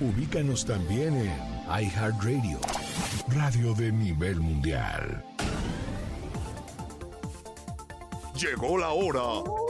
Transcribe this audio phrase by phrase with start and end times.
[0.00, 1.30] Ubícanos también en
[1.68, 2.58] iHeartRadio,
[3.28, 5.22] radio de nivel mundial.
[8.34, 9.69] Llegó la hora.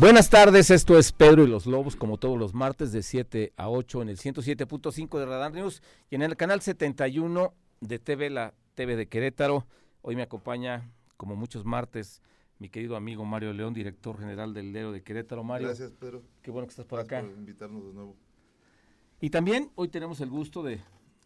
[0.00, 3.68] Buenas tardes, esto es Pedro y los Lobos, como todos los martes de 7 a
[3.68, 8.54] 8 en el 107.5 de Radar News y en el canal 71 de TV, la
[8.76, 9.66] TV de Querétaro.
[10.02, 12.22] Hoy me acompaña, como muchos martes,
[12.60, 15.42] mi querido amigo Mario León, director general del Lero de Querétaro.
[15.42, 15.66] Mario.
[15.66, 16.22] Gracias, Pedro.
[16.42, 17.28] Qué bueno que estás por Gracias acá.
[17.28, 18.16] por invitarnos de nuevo.
[19.20, 20.80] Y también hoy tenemos el gusto de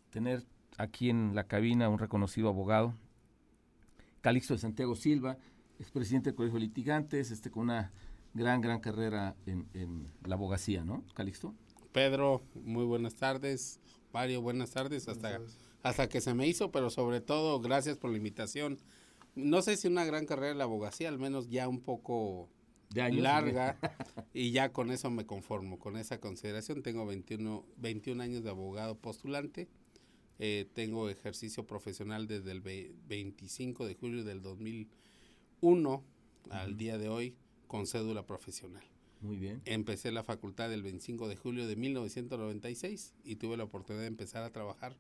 [0.09, 0.45] tener
[0.79, 2.95] aquí en la cabina un reconocido abogado,
[4.23, 5.37] Calixto de Santiago Silva,
[5.79, 7.93] expresidente del Colegio de Litigantes, este, con una
[8.35, 11.55] gran, gran carrera en, en la abogacía, ¿no, Calixto?
[11.93, 13.81] Pedro, muy buenas tardes.
[14.13, 15.09] Mario, buenas tardes.
[15.09, 15.41] Hasta,
[15.83, 18.79] hasta que se me hizo, pero sobre todo, gracias por la invitación.
[19.35, 22.49] No sé si una gran carrera en la abogacía, al menos ya un poco
[22.91, 23.23] De años.
[23.23, 23.79] larga,
[24.35, 26.83] y ya con eso me conformo, con esa consideración.
[26.83, 29.69] Tengo 21, 21 años de abogado postulante.
[30.39, 36.05] Eh, tengo ejercicio profesional desde el ve- 25 de julio del 2001
[36.51, 37.37] al día de hoy
[37.73, 38.85] con cédula profesional.
[39.23, 39.63] Muy bien.
[39.65, 44.43] Empecé la facultad el 25 de julio de 1996 y tuve la oportunidad de empezar
[44.43, 44.95] a trabajar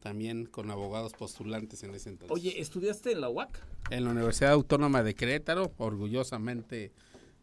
[0.00, 2.36] también con abogados postulantes en ese entonces.
[2.36, 3.58] Oye, ¿estudiaste en la UAC?
[3.88, 6.92] En la Universidad Autónoma de Querétaro, orgullosamente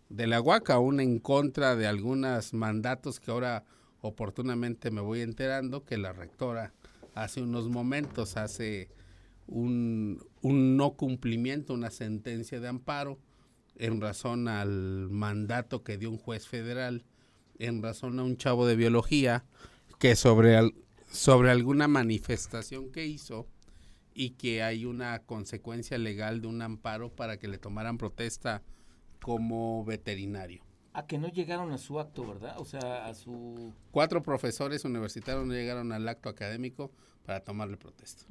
[0.10, 3.64] de la UAC, aún en contra de algunos mandatos que ahora
[4.02, 6.74] oportunamente me voy enterando que la rectora
[7.16, 8.90] hace unos momentos hace
[9.48, 13.18] un, un no cumplimiento, una sentencia de amparo
[13.78, 17.04] en razón al mandato que dio un juez federal,
[17.60, 19.46] en razón a un chavo de biología
[20.00, 20.74] que sobre, al-
[21.10, 23.48] sobre alguna manifestación que hizo
[24.14, 28.62] y que hay una consecuencia legal de un amparo para que le tomaran protesta
[29.22, 30.64] como veterinario.
[30.94, 32.56] A que no llegaron a su acto, ¿verdad?
[32.60, 33.74] O sea, a su...
[33.92, 36.92] Cuatro profesores universitarios no llegaron al acto académico
[37.26, 38.24] para tomarle protesta.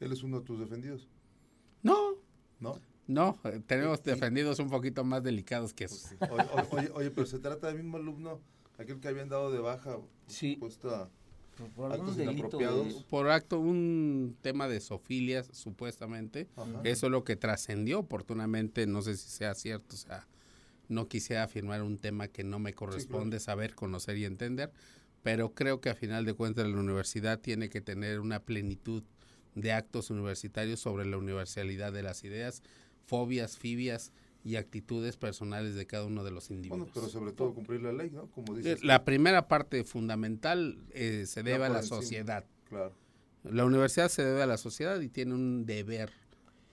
[0.00, 1.08] Él es uno de tus defendidos,
[1.82, 2.12] No,
[2.60, 2.78] ¿no?
[3.06, 6.12] No, eh, tenemos defendidos un poquito más delicados que esos.
[6.30, 8.40] Oye, oye, oye, oye, pero se trata del mismo alumno,
[8.78, 10.56] aquel que habían dado de baja, Sí.
[10.56, 11.08] puesta
[11.74, 12.86] Por Actos inapropiados.
[12.98, 16.48] de- Por acto, un tema de sofilias, supuestamente.
[16.54, 16.80] Ajá.
[16.84, 20.26] Eso es lo que trascendió oportunamente, no sé si sea cierto, o sea,
[20.88, 24.70] no quisiera afirmar un tema que no me corresponde saber, conocer y entender,
[25.22, 29.02] pero creo que a final de cuentas la universidad tiene que tener una plenitud
[29.54, 32.62] de actos universitarios sobre la universalidad de las ideas,
[33.06, 34.12] fobias, fibias
[34.44, 36.78] y actitudes personales de cada uno de los individuos.
[36.80, 38.26] Bueno, pero sobre todo cumplir la ley, ¿no?
[38.30, 38.84] Como Eh, dices.
[38.84, 41.96] La primera parte fundamental eh, se debe a la encima.
[41.96, 42.44] sociedad.
[42.68, 42.92] Claro.
[43.44, 46.10] La universidad se debe a la sociedad y tiene un deber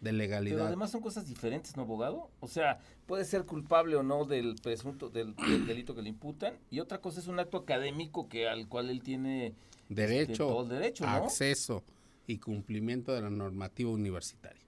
[0.02, 0.56] de legalidad.
[0.58, 2.30] Pero además son cosas diferentes, ¿no, abogado?
[2.42, 6.56] O sea, puede ser culpable o no del presunto, del, del delito que le imputan,
[6.70, 9.56] y otra cosa es un acto académico que al cual él tiene este,
[9.90, 11.12] derecho, todo el derecho, ¿no?
[11.12, 11.84] acceso
[12.28, 14.62] y cumplimiento de la normativa universitaria.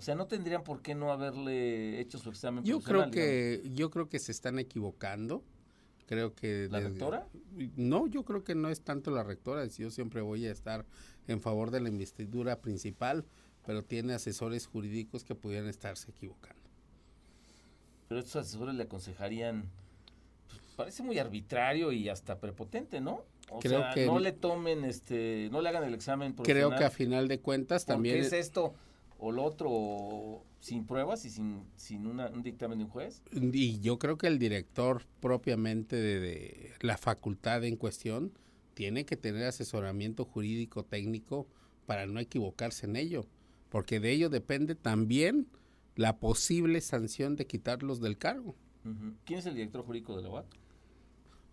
[0.00, 3.90] O sea, no tendrían por qué no haberle hecho su examen Yo creo que yo
[3.90, 5.44] creo que se están equivocando.
[6.06, 7.26] Creo que ¿La desde- rectora?
[7.76, 9.66] No, yo creo que no es tanto la rectora.
[9.66, 10.86] Yo siempre voy a estar
[11.28, 13.26] en favor de la investidura principal,
[13.66, 16.56] pero tiene asesores jurídicos que pudieran estarse equivocando.
[18.08, 19.68] Pero estos asesores le aconsejarían,
[20.48, 23.22] pues, parece muy arbitrario y hasta prepotente, ¿no?
[23.50, 26.84] O Creo sea, que no le tomen, este, no le hagan el examen Creo que
[26.84, 28.72] a final de cuentas ¿Por también qué es esto
[29.22, 33.22] o lo otro sin pruebas y sin, sin una- un dictamen de un juez?
[33.32, 38.32] Y yo creo que el director propiamente de, de la facultad en cuestión
[38.74, 41.46] tiene que tener asesoramiento jurídico técnico
[41.86, 43.26] para no equivocarse en ello,
[43.68, 45.46] porque de ello depende también
[45.96, 48.54] la posible sanción de quitarlos del cargo.
[49.26, 50.46] ¿Quién es el director jurídico de la UAC?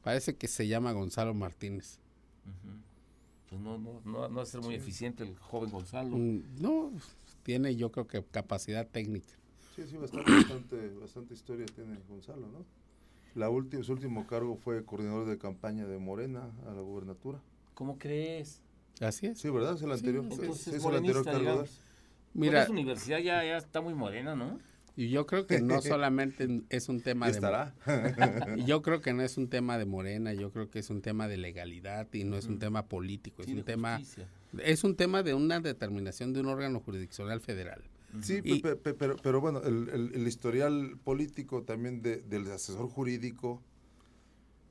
[0.03, 1.99] Parece que se llama Gonzalo Martínez.
[3.49, 6.17] Pues no, no, no, no va a ser muy eficiente el joven Gonzalo.
[6.17, 6.91] Mm, No,
[7.47, 9.33] tiene yo creo que capacidad técnica.
[9.73, 12.65] Sí, sí, bastante, bastante, bastante historia tiene Gonzalo, ¿no?
[13.35, 17.39] La última, su último cargo fue coordinador de campaña de Morena a la gubernatura.
[17.73, 18.61] ¿Cómo crees?
[18.99, 19.39] Así es.
[19.39, 19.75] Sí, ¿verdad?
[19.75, 20.25] Es el anterior.
[20.25, 21.63] sí, Entonces sí, es es el anterior morenista, cargo.
[21.63, 21.69] de.
[22.33, 24.59] Mira, universidad ya, ya está muy morena, ¿no?
[24.97, 27.73] y yo creo que no solamente es un tema Y de estará.
[28.57, 31.01] Y Yo creo que no es un tema de Morena, yo creo que es un
[31.01, 34.27] tema de legalidad y no es un tema político, es Sí, de un tema justicia.
[34.59, 37.83] Es un tema de una determinación de un órgano jurisdiccional federal.
[38.21, 42.49] Sí, Y- pe- pe- pero, pero bueno, el, el- el historial político también de- del
[42.51, 43.61] asesor jurídico,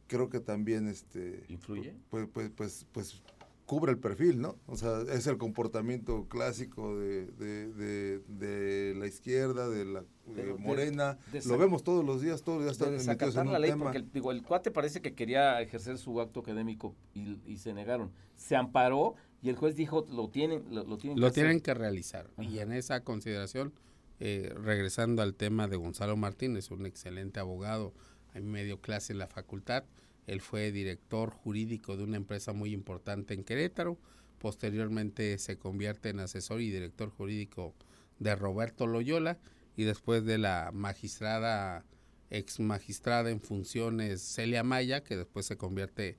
[0.08, 1.94] creo que también este ¿Influye?
[2.11, 3.23] pues, pues, pues, pues
[3.67, 4.56] cubre el perfil, ¿no?
[4.67, 10.06] O sea, es el comportamiento clásico de, de, de- de la izquierda, de la de
[10.34, 11.19] Pero de- morena.
[11.32, 13.70] de Lo vemos todos los días, todos los días están metidos en la un ley,
[13.70, 13.82] tema.
[13.84, 17.75] porque el, digo, el cuate parece que quería ejercer su acto académico y, y se
[17.75, 18.12] negaron.
[18.37, 21.44] Se amparó y el juez dijo, lo tienen, lo, lo tienen Lo que hacer".
[21.44, 22.30] tienen que realizar.
[22.38, 23.72] Y en esa consideración,
[24.20, 27.92] eh, regresando al tema de Gonzalo Martínez, un excelente abogado,
[28.34, 29.84] a mí me dio clase en la facultad,
[30.26, 33.98] él fue director jurídico de una empresa muy importante en Querétaro,
[34.38, 37.74] posteriormente se convierte en asesor y director jurídico
[38.18, 39.38] de Roberto Loyola
[39.76, 41.84] y después de la magistrada,
[42.30, 46.16] ex magistrada en funciones Celia Maya, que después se convierte en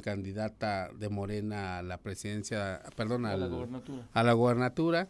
[0.00, 4.08] candidata de Morena a la presidencia, perdón, A la gobernatura.
[4.12, 5.08] a la gobernatura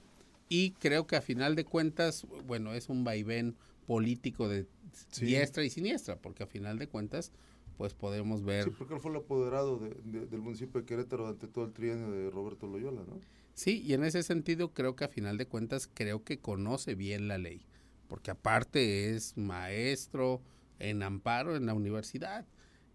[0.48, 3.54] y creo que a final de cuentas, bueno, es un vaivén
[3.86, 4.66] político de
[5.10, 5.26] Sí.
[5.26, 7.32] diestra y siniestra, porque a final de cuentas,
[7.76, 11.24] pues podemos ver, Sí, porque él fue el apoderado de- de- del municipio de Querétaro
[11.24, 13.18] durante todo el trienio de Roberto Loyola, ¿no?
[13.54, 17.26] sí, y en ese sentido creo que a final de cuentas creo que conoce bien
[17.28, 17.62] la ley,
[18.08, 20.40] porque aparte es maestro
[20.78, 22.44] en amparo en la universidad,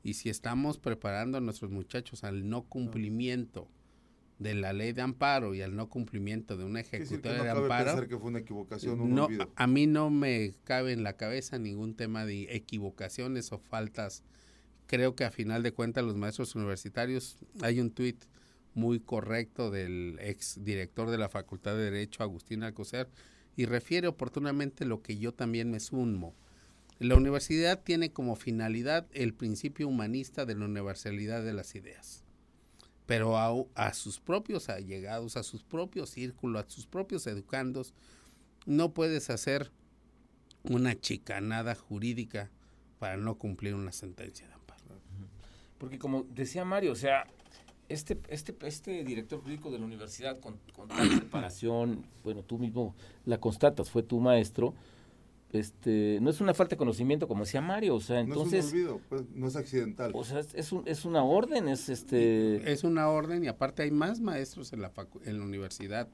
[0.04, 3.68] y si estamos preparando a nuestros muchachos al no cumplimiento
[4.40, 8.18] de la ley de amparo y al no cumplimiento de una no de amparo, que
[8.18, 9.52] fue una equivocación, un no, olvido.
[9.56, 14.24] a, a mí no me cabe en la cabeza ningún tema de equivocaciones o faltas.
[14.88, 18.26] Creo que a final de cuentas los maestros universitarios, hay un tuit
[18.74, 23.10] muy correcto del ex director de la Facultad de Derecho, Agustín Alcocer,
[23.56, 26.34] y refiere oportunamente lo que yo también me sumo.
[27.00, 32.24] La universidad tiene como finalidad el principio humanista de la universalidad de las ideas
[33.10, 37.96] pero a, sus propios allegados, a sus propios círculos, a sus propios educandos,
[38.68, 39.72] no puedes hacer
[40.62, 42.52] una chicanada jurídica
[43.00, 44.84] para no cumplir una sentencia de amparo.
[45.80, 47.26] Porque como decía Mario, o sea,
[47.88, 52.94] este, este, este director jurídico de la universidad con, con tal preparación, bueno, tú mismo
[53.26, 54.76] la constatas, fue tu maestro,
[55.52, 58.72] este, no es una falta de conocimiento, como decía Mario, o sea, no entonces, es
[58.74, 60.12] un olvido, pues, no es accidental.
[60.14, 62.72] o sea, es, es un- es una orden, es este...
[62.72, 66.08] Es una orden y aparte hay más maestros en la, facu- en la universidad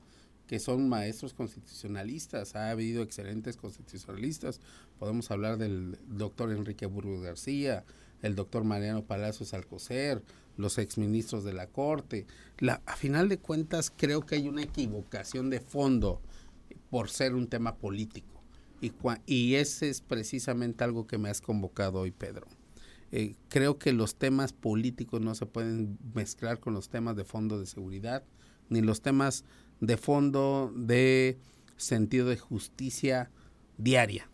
[0.48, 2.56] que son maestros constitucionalistas.
[2.56, 4.62] Ha habido excelentes constitucionalistas.
[5.00, 7.84] Podemos hablar del doctor Enrique Burgos García,
[8.22, 10.22] el doctor Mariano Palacios Alcocer,
[10.56, 12.28] los exministros de la Corte.
[12.60, 16.22] La, a final de cuentas, creo que hay una equivocación de fondo
[16.90, 18.35] por ser un tema político.
[18.86, 18.94] Y,
[19.26, 22.48] y ese es precisamente algo que me has convocado hoy, Pedro.
[23.12, 27.60] Eh, creo que los temas políticos no se pueden mezclar con los temas de fondo
[27.60, 28.24] de seguridad,
[28.70, 29.46] ni los temas
[29.80, 31.38] de fondo de
[31.78, 33.32] sentido de justicia
[33.78, 34.30] diaria,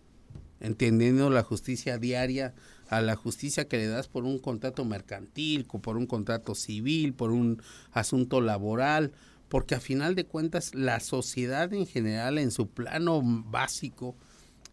[0.60, 2.54] entendiendo la justicia diaria
[2.90, 7.32] a la justicia que le das por un contrato mercantil, por un contrato civil, por
[7.32, 7.62] un
[7.92, 9.14] asunto laboral,
[9.48, 14.16] porque a final de cuentas la sociedad en general en su plano básico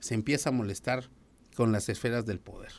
[0.01, 1.09] se empieza a molestar
[1.57, 2.73] con las esferas del poder,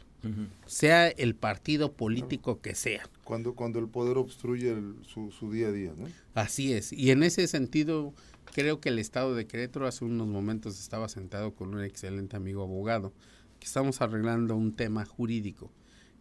[0.65, 3.09] sea el partido político que sea.
[3.23, 6.07] Cuando, cuando el poder obstruye el- su, su día a día, ¿no?
[6.33, 6.91] Así es.
[6.93, 8.13] Y en ese sentido,
[8.53, 12.63] creo que el Estado de Querétaro hace unos momentos estaba sentado con un excelente amigo
[12.63, 13.13] abogado,
[13.59, 15.71] que estamos arreglando un tema jurídico.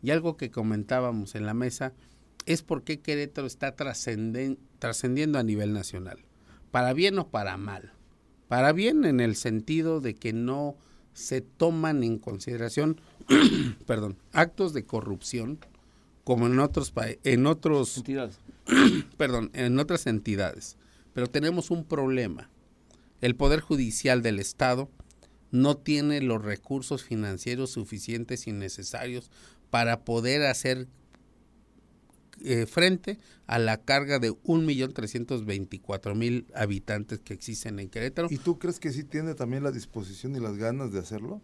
[0.03, 1.93] Y algo que comentábamos en la mesa
[2.47, 6.19] es por qué Querétaro está trascendiendo a nivel nacional.
[6.71, 7.93] Para bien o para mal.
[8.49, 10.77] Para bien en el sentido de que no
[11.13, 13.01] se toman en consideración,
[13.87, 15.59] perdón, actos de corrupción
[16.25, 16.93] como en otros
[17.25, 18.39] en otros entidades.
[19.17, 20.77] perdón, en otras entidades.
[21.13, 22.51] Pero tenemos un problema.
[23.21, 24.89] El Poder Judicial del Estado
[25.51, 29.31] no tiene los recursos financieros suficientes y necesarios
[29.71, 30.87] para poder hacer
[32.45, 38.29] eh, frente a la carga de 1.324.000 habitantes que existen en Querétaro.
[38.31, 41.41] ¿Y tú crees que sí tiene también la disposición y las ganas de hacerlo?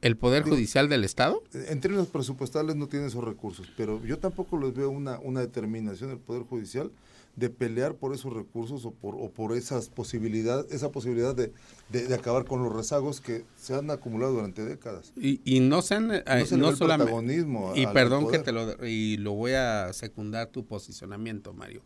[0.00, 1.42] ¿El Poder Judicial del Estado?
[1.52, 6.08] En términos presupuestales no tiene esos recursos, pero yo tampoco les veo una, una determinación
[6.08, 6.90] del Poder Judicial
[7.36, 11.52] de pelear por esos recursos o por, o por esas posibilidad, esa posibilidad de,
[11.88, 15.12] de, acabar con los rezagos que se han acumulado durante décadas.
[15.16, 19.16] Y, y no se han, no, eh, no solamente y perdón que te lo y
[19.16, 21.82] lo voy a secundar tu posicionamiento, Mario.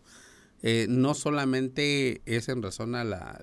[0.67, 3.39] Eh, no solamente es en razón a la,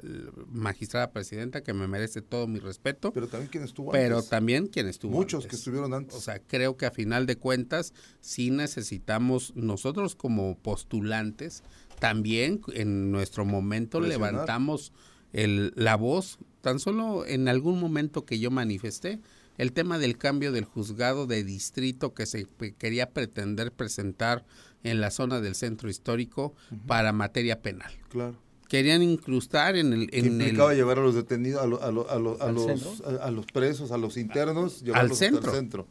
[0.47, 3.13] magistrada presidenta, que me merece todo mi respeto.
[3.13, 6.15] Pero también quien estuvo Pero también quien estuvo Muchos que estuvieron antes.
[6.15, 11.61] O sea, creo que a final de cuentas sí necesitamos nosotros como postulantes,
[12.01, 14.91] también en nuestro momento levantamos
[15.33, 19.19] el, la voz, tan solo en algún momento que yo manifesté,
[19.59, 22.47] el tema del cambio del juzgado de distrito que se
[22.79, 24.43] quería pretender presentar
[24.81, 26.55] en la zona del centro histórico
[26.87, 27.93] para materia penal.
[28.09, 28.35] Claro.
[28.67, 30.09] Querían incrustar en el...
[30.11, 35.13] En implicaba llevar a los detenidos, a, los, a los presos, a los internos, al
[35.13, 35.51] centro.
[35.53, 35.87] centro.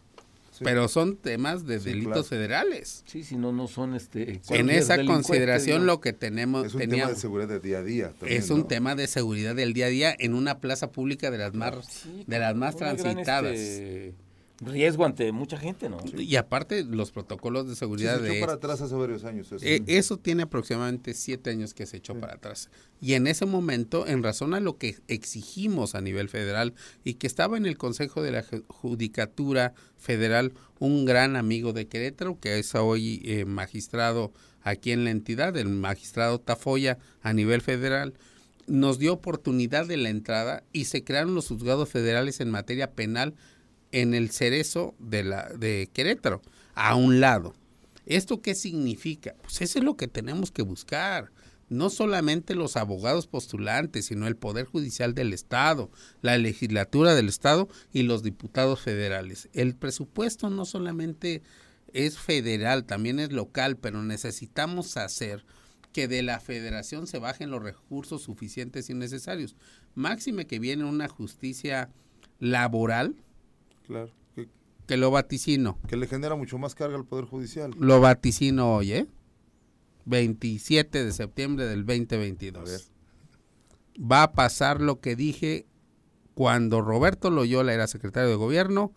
[0.63, 3.03] Pero son temas de delitos federales.
[3.07, 4.41] Sí, si no, no son este...
[4.51, 6.67] En esa consideración lo que tenemos...
[6.67, 8.13] Es un tema de seguridad del día a día.
[8.27, 11.55] es un tema de seguridad del día a día en una plaza pública de las
[11.55, 13.55] más, de las más transitadas.
[13.55, 14.15] Este,
[14.61, 15.99] riesgo ante mucha gente, ¿no?
[16.17, 19.51] Y aparte los protocolos de seguridad se echó para atrás hace varios años.
[19.51, 19.65] Eso.
[19.65, 22.69] Eh, eso tiene aproximadamente siete años que se echó para atrás.
[23.01, 26.75] Y en ese momento, en razón a lo que exigimos a nivel federal
[27.05, 32.39] y que estaba en el Consejo de la Judicatura Federal un gran amigo de Querétaro,
[32.39, 38.15] que es hoy eh, magistrado aquí en la entidad, el magistrado Tafoya a nivel federal,
[38.67, 43.35] nos dio oportunidad de la entrada y se crearon los juzgados federales en materia penal
[43.93, 46.43] en el cerezo de, la, de Querétaro,
[46.75, 47.55] a un lado.
[48.07, 49.35] ¿Esto qué significa?
[49.43, 51.31] Pues eso es lo que tenemos que buscar.
[51.69, 57.69] No solamente los abogados postulantes, sino el Poder Judicial del Estado, la legislatura del Estado
[57.93, 59.49] y los diputados federales.
[59.53, 61.43] El presupuesto no solamente
[61.93, 65.45] es federal, también es local, pero necesitamos hacer
[65.93, 69.57] que de la federación se bajen los recursos suficientes y necesarios.
[69.95, 71.91] Máxime que viene una justicia
[72.39, 73.17] laboral,
[73.87, 74.11] Claro.
[74.87, 75.79] Que, lo vaticino.
[75.87, 77.73] Que le genera mucho más carga al Poder Judicial.
[77.79, 79.07] Lo vaticino hoy, ¿eh?
[80.07, 82.91] 27 de septiembre del 2022.
[84.01, 85.67] Va a pasar lo que dije
[86.35, 88.93] cuando Roberto Loyola era secretario de gobierno,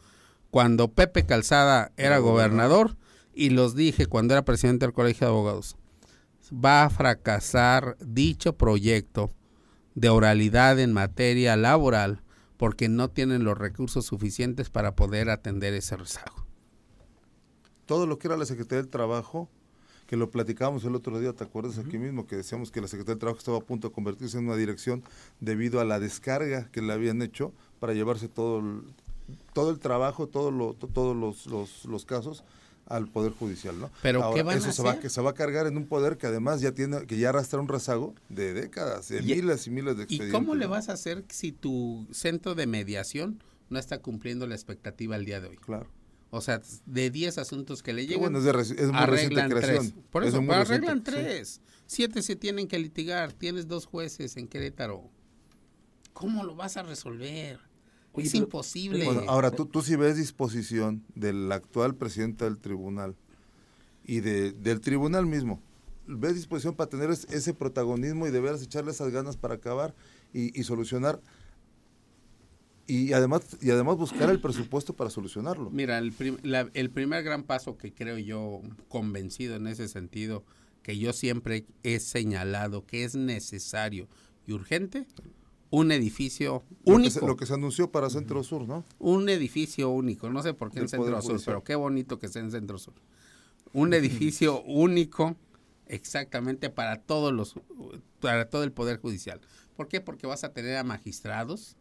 [0.50, 2.98] cuando Pepe Calzada era gobernador
[3.34, 5.76] y los dije cuando era presidente del Colegio de Abogados.
[6.52, 9.30] Va a fracasar dicho proyecto
[9.96, 12.23] de oralidad en materia laboral
[12.64, 16.46] porque no tienen los recursos suficientes para poder atender ese rezago.
[17.86, 19.50] Todo lo que era la Secretaría del Trabajo,
[20.08, 22.26] que lo platicábamos el otro día, ¿te acuerdas aquí mismo?
[22.26, 25.04] Que decíamos que la Secretaría del Trabajo estaba a punto de convertirse en una dirección
[25.42, 27.52] debido a la descarga que le habían hecho
[27.82, 28.84] para llevarse todo el,
[29.52, 32.46] todo el trabajo, todo lo, todos los, los, los casos
[32.86, 33.90] al poder judicial, ¿no?
[34.02, 36.18] Pero qué van eso a se va que se va a cargar en un poder
[36.18, 39.98] que además ya tiene que ya arrastra un rezago de décadas, de miles y miles
[39.98, 40.30] de expedientes.
[40.30, 44.56] ¿Y cómo le vas a hacer si tu centro de mediación no está cumpliendo la
[44.56, 45.58] expectativa al día de hoy?
[45.58, 45.90] Claro.
[46.36, 49.94] O sea, de 10 asuntos que le llegan, bueno, es, de, es muy arreglan tres.
[50.10, 51.62] Por eso, arreglan tres.
[51.86, 53.34] Siete se tienen que litigar.
[53.34, 55.12] Tienes dos jueces en Querétaro.
[56.12, 57.60] ¿Cómo lo vas a resolver?
[58.22, 59.06] Es imposible.
[59.06, 63.16] Bueno, ahora tú, tú sí ves disposición del actual presidente del tribunal
[64.06, 65.62] y de, del tribunal mismo.
[66.06, 69.96] ¿Ves disposición para tener ese protagonismo y de veras echarle esas ganas para acabar
[70.34, 71.22] y, solucionar?
[72.86, 75.70] Y además, y además buscar el presupuesto para solucionarlo.
[75.70, 76.14] Mira, el,
[76.74, 80.44] el primer gran paso que creo yo convencido en ese sentido,
[80.82, 84.10] que yo siempre he señalado que es necesario
[84.46, 85.08] y urgente,
[85.74, 87.26] un edificio único.
[87.26, 88.86] Lo que, se, anunció para Centro Sur, ¿no?
[89.00, 92.44] Un edificio único, no sé por qué en Centro Sur, pero qué bonito que sea
[92.44, 92.94] en Centro Sur.
[93.74, 95.36] Un edificio único
[95.88, 97.56] exactamente para todos los
[98.20, 99.42] para todo el poder judicial.
[99.76, 100.00] ¿Por qué?
[100.00, 101.76] Porque vas a tener a magistrados,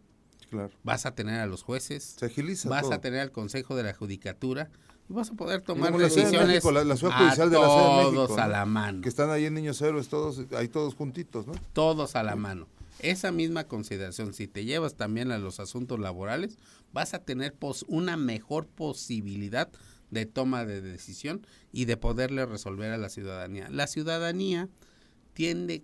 [0.48, 0.70] claro.
[0.82, 3.92] vas a tener a los jueces, se agiliza vas a tener al Consejo de la
[3.92, 4.70] Judicatura
[5.10, 9.02] y vas a poder tomar decisiones la, la, judicial de la todos a la mano.
[9.02, 11.52] Que están ahí en Niños Héroes todos ahí todos juntitos, ¿no?
[11.74, 12.68] Todos a la mano.
[12.98, 16.58] Esa misma consideración, si te llevas también a los asuntos laborales,
[16.92, 17.56] vas a tener
[17.88, 19.70] una mejor posibilidad
[20.10, 23.68] de toma de decisión y de poderle resolver a la ciudadanía.
[23.70, 24.68] La ciudadanía
[25.32, 25.82] tiende,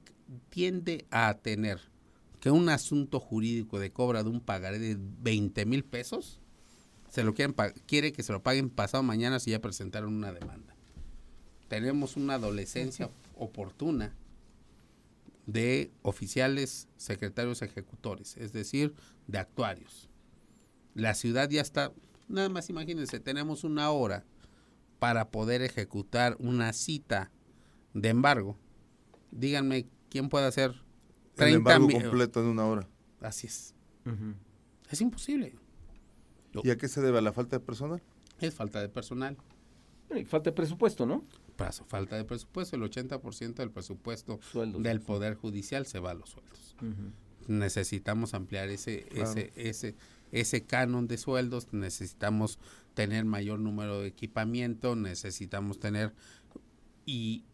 [0.50, 1.80] tiende a tener
[2.40, 6.40] que un asunto jurídico de cobra de un pagaré de 20 mil pesos,
[7.10, 10.76] se lo quieren quiere que se lo paguen pasado mañana si ya presentaron una demanda.
[11.68, 14.14] tenemos una adolescencia oportuna
[15.48, 18.94] de oficiales, secretarios ejecutores, es decir,
[19.26, 20.10] de actuarios.
[20.94, 21.90] La ciudad ya está,
[22.28, 24.26] nada más imagínense, tenemos una hora
[24.98, 27.32] para poder ejecutar una cita
[27.94, 28.58] de embargo.
[29.30, 30.72] Díganme, ¿quién puede hacer
[31.34, 32.86] 30 El embargo completo en una hora.
[33.22, 33.74] Así es.
[34.90, 35.54] Es imposible.
[36.62, 37.18] ¿Y a qué se debe?
[37.18, 38.02] ¿A la falta de personal?
[38.38, 39.36] Es falta de personal.
[40.14, 41.24] Y Falta de presupuesto, ¿no?
[41.58, 42.76] Paso, falta de presupuesto.
[42.76, 44.82] El 80% del presupuesto Sueldos.
[44.82, 46.76] del Poder Judicial se va a los sueldos.
[47.48, 49.30] Necesitamos ampliar ese, Claro.
[49.30, 49.94] ese, ese,
[50.32, 52.58] ese canon de sueldos, necesitamos
[52.94, 56.14] tener mayor número de equipamiento, necesitamos tener
[57.06, 57.44] y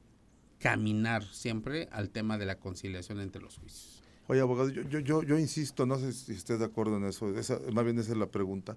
[0.58, 4.02] caminar siempre al tema de la conciliación entre los juicios.
[4.26, 7.36] Oye, abogado, yo, yo, yo, yo insisto, no sé si estés de acuerdo en eso,
[7.38, 8.76] esa, más bien esa es la pregunta.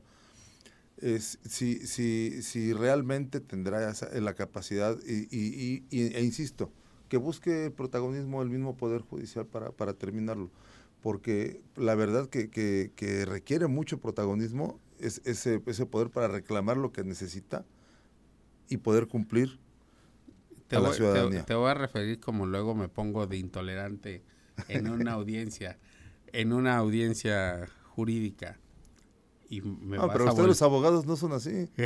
[0.97, 6.71] Es, si, si, si realmente tendrá esa- la capacidad, y, y- y- e insisto,
[7.07, 10.49] que busque el protagonismo del mismo Poder Judicial para, para terminarlo.
[11.01, 16.77] Porque la verdad que, que- que requiere mucho protagonismo es ese, ese poder para reclamar
[16.77, 17.63] lo que necesita
[18.69, 19.59] y poder cumplir
[20.67, 21.45] Te a la voy, te- ciudadanía.
[21.45, 24.23] te voy a referir como luego me pongo de intolerante
[24.67, 25.77] en una audiencia,
[26.33, 28.59] en una audiencia jurídica.
[29.49, 31.69] Y me No, vas pero ustedes vol- los abogados no son así.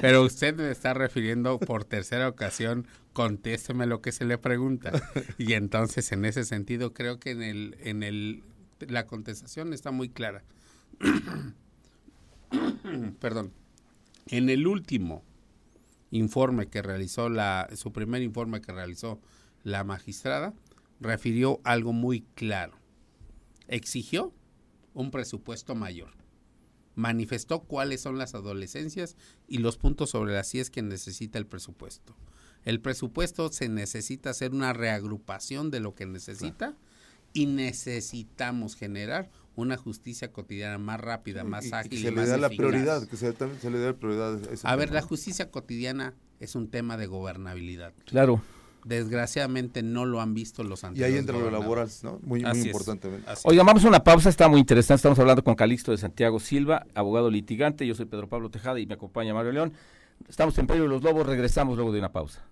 [0.00, 4.92] Pero usted me está refiriendo por tercera ocasión, contésteme lo que se le pregunta.
[5.38, 8.42] Y entonces, en ese sentido, creo que en el, en el,
[8.80, 10.42] la contestación está muy clara.
[13.20, 13.52] Perdón.
[14.26, 15.22] En el último
[16.10, 19.20] informe que realizó la, su primer informe que realizó
[19.62, 20.54] la magistrada,
[21.00, 22.74] refirió algo muy claro.
[23.68, 24.32] Exigió
[24.94, 26.10] un presupuesto mayor
[26.98, 32.16] manifestó cuáles son las adolescencias y los puntos sobre las IES que necesita el presupuesto.
[32.64, 36.74] El presupuesto se necesita hacer una reagrupación de lo que necesita
[37.32, 42.10] y necesitamos generar una justicia cotidiana más rápida, más Y- y ágil y, se le
[42.12, 44.34] más da la prioridad, que se, también se le dé la prioridad.
[44.48, 47.92] a ese A ver, la justicia cotidiana es un tema de gobernabilidad.
[48.06, 48.42] Claro.
[48.88, 51.90] Desgraciadamente no lo han visto los Y anteriores ahí entra lo laboral.
[52.02, 52.18] ¿no?
[52.22, 52.42] Muy.
[52.42, 52.72] Así
[53.44, 54.96] Oigan, vamos a una pausa, está muy interesante.
[54.96, 57.86] Estamos hablando con Calixto de Santiago Silva, abogado litigante.
[57.86, 59.72] Yo soy Pedro Pablo Tejada y me acompaña Mario León.
[60.26, 62.42] Estamos en Pedro y los Lobos, regresamos luego de una pausa.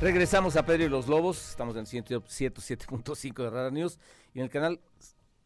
[0.00, 3.98] Regresamos a Pedro y los Lobos, estamos en el 107.5 de Radar News
[4.32, 4.80] y en el canal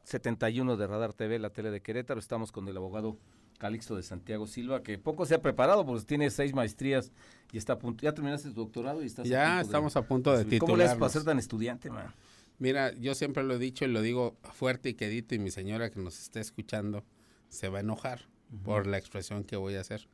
[0.04, 2.20] 71 de Radar TV, la tele de Querétaro.
[2.20, 3.16] Estamos con el abogado
[3.58, 7.12] Calixto de Santiago Silva, que poco se ha preparado, porque tiene seis maestrías
[7.50, 8.02] y está a punto.
[8.02, 9.02] ¿Ya terminaste tu doctorado?
[9.02, 11.38] y estás a Ya de- estamos a punto de ¿Cómo le haces para ser tan
[11.38, 12.12] estudiante, man?
[12.58, 15.90] Mira, yo siempre lo he dicho y lo digo fuerte y quedito y mi señora
[15.90, 17.04] que nos esté escuchando
[17.48, 18.28] se va a enojar
[18.64, 20.06] por la expresión que voy a hacer.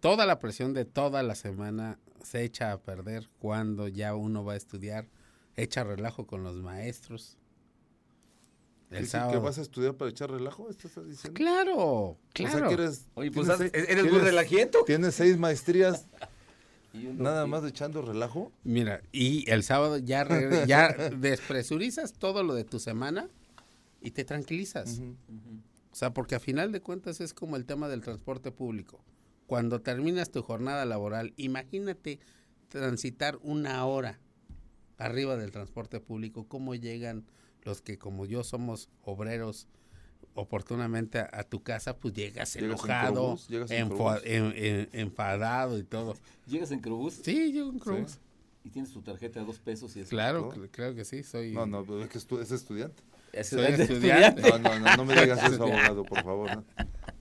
[0.00, 4.52] Toda la presión de toda la semana se echa a perder cuando ya uno va
[4.52, 5.08] a estudiar,
[5.56, 7.36] echa relajo con los maestros.
[8.90, 9.32] El Dice sábado.
[9.32, 10.70] que vas a estudiar para echar relajo?
[10.70, 11.36] ¿Esto estás diciendo?
[11.36, 12.70] Claro, O sea, claro.
[12.70, 14.78] eres, Oye, pues tienes haz- seis- eres muy relajiento.
[14.86, 16.06] Tienes seis maestrías,
[16.94, 18.50] Y uno- nada más echando relajo.
[18.64, 20.24] Mira, y el sábado ya
[21.18, 23.28] despresurizas todo lo de tu semana
[24.00, 25.00] y te tranquilizas.
[25.92, 29.00] O sea, porque a final de cuentas es como el tema del transporte público.
[29.48, 32.20] Cuando terminas tu jornada laboral, imagínate
[32.68, 34.20] transitar una hora
[34.98, 37.24] arriba del transporte público, cómo llegan
[37.62, 39.66] los que como yo somos obreros
[40.34, 46.14] oportunamente a, a tu casa, pues llegas, Llegas en enojado, llegas en enfadado y todo.
[46.46, 48.18] Llegas en Crobús Sí, yo en Crobús.
[48.64, 50.62] y tienes tu tarjeta de dos pesos y es Claro, ¿no?
[50.62, 51.52] cl- creo que sí, soy...
[51.52, 53.02] No, no, pero es que estu- es estudiante.
[53.32, 54.42] es Soy de estudiante.
[54.42, 55.72] No, no, no, no me digas eso, Estudiante.
[55.72, 56.50] abogado, por favor.
[56.52, 56.64] No,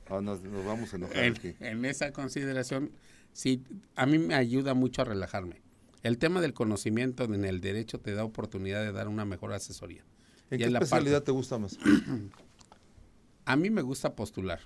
[0.10, 1.54] No, nos, nos vamos a enojar en, aquí.
[1.60, 2.91] en esa consideración,
[3.34, 3.63] sí,
[3.96, 5.62] a mí me ayuda mucho a relajarme.
[6.04, 10.04] El tema del conocimiento en el derecho te da oportunidad de dar una mejor asesoría.
[10.50, 11.78] ¿En Y qué es la especialidad parte- te gusta más?
[13.46, 14.60] A mí me gusta postular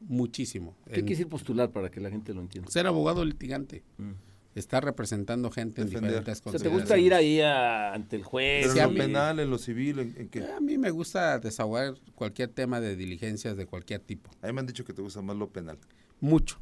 [0.00, 0.76] muchísimo.
[0.86, 2.70] ¿Qué En quiere decir postular para que la gente lo entienda?
[2.70, 4.12] ser abogado litigante, Mm.
[4.54, 6.10] Estar representando gente en Defender.
[6.18, 8.66] diferentes O sea, ¿te gusta ir ahí a- ante el juez?
[8.68, 10.44] Pero en lo mí- penal, en lo civil, en, en qué?
[10.52, 14.30] A mí me gusta desahogar cualquier tema de diligencias de cualquier tipo.
[14.42, 15.78] A mí me han dicho que te gusta más lo penal.
[16.20, 16.58] Mucho,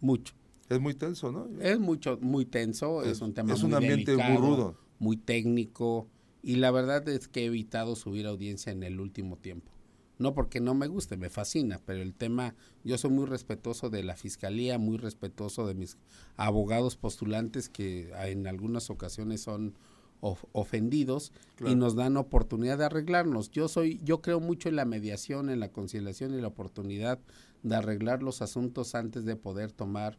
[0.00, 0.34] mucho.
[0.68, 1.48] Es muy tenso, ¿no?
[1.60, 4.76] Es mucho, muy tenso, es, Es- un tema es un muy ambiente delicado, muy rudo.
[4.98, 6.08] muy técnico
[6.42, 9.70] y la verdad es que he evitado subir audiencia en el último tiempo
[10.18, 14.04] No porque no me guste, me fascina, pero el tema, yo soy muy respetuoso de
[14.04, 15.96] la fiscalía, muy respetuoso de mis
[16.36, 19.74] abogados postulantes que en algunas ocasiones son
[20.20, 21.32] ofendidos
[21.66, 23.50] y nos dan oportunidad de arreglarnos.
[23.50, 27.18] Yo soy, yo creo mucho en la mediación, en la conciliación y la oportunidad
[27.64, 30.16] de arreglar los asuntos antes de poder tomar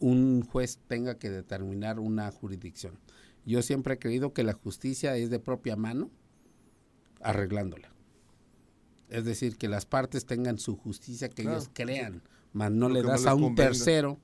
[0.00, 2.98] un juez tenga que determinar una jurisdicción.
[3.46, 6.10] Yo siempre he creído que la justicia es de propia mano
[7.22, 7.90] arreglándola.
[9.10, 13.26] Es decir, que las partes tengan su justicia que ellos crean, mas no le das
[13.26, 14.18] a un tercero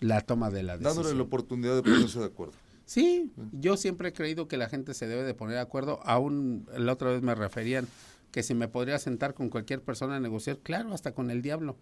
[0.00, 0.96] la toma de la decisión.
[0.96, 2.54] Dándole la oportunidad de ponerse de acuerdo.
[2.84, 6.00] Sí, yo siempre he creído que la gente se debe de poner de acuerdo.
[6.02, 7.86] Aún la otra vez me referían
[8.32, 11.76] que si me podría sentar con cualquier persona a negociar, claro, hasta con el diablo.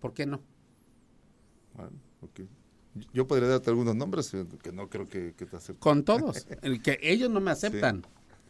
[0.00, 0.42] ¿Por qué no?
[1.74, 2.40] Bueno, ok.
[3.12, 5.76] Yo podría darte algunos nombres eh, que no creo que, te acepten.
[5.76, 6.46] Con todos.
[6.62, 8.02] el que ellos no me aceptan.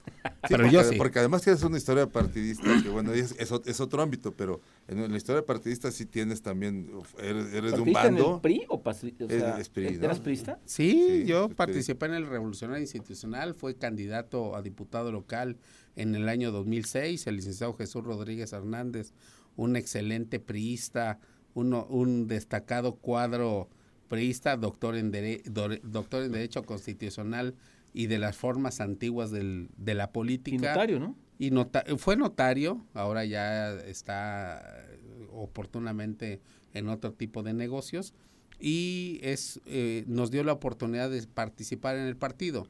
[0.48, 0.96] pero porque, yo sí.
[0.96, 5.16] Porque además tienes una historia partidista que, bueno, es, es, otro ámbito, pero en la
[5.16, 8.28] historia partidista sí tienes también, eres, de un bando.
[8.28, 10.58] en el PRI o, o sea, ¿Eras priista?
[10.64, 15.56] Sí, yo participé en el Revolucionario Institucional, fue candidato a diputado local
[15.96, 19.12] en el año 2006, el licenciado Jesús Rodríguez Hernández,
[19.56, 21.18] un excelente priista,
[21.54, 23.68] uno, un destacado cuadro
[24.08, 27.54] priista, doctor en, doctor en Derecho Constitucional
[27.92, 30.56] y de las formas antiguas del, de la política.
[30.56, 31.16] Y notario, ¿no?
[31.38, 31.50] Y
[31.96, 34.86] fue notario, ahora ya está
[35.32, 36.40] oportunamente
[36.74, 38.14] en otro tipo de negocios
[38.58, 42.66] y es eh, nos dio la oportunidad de participar en el partido.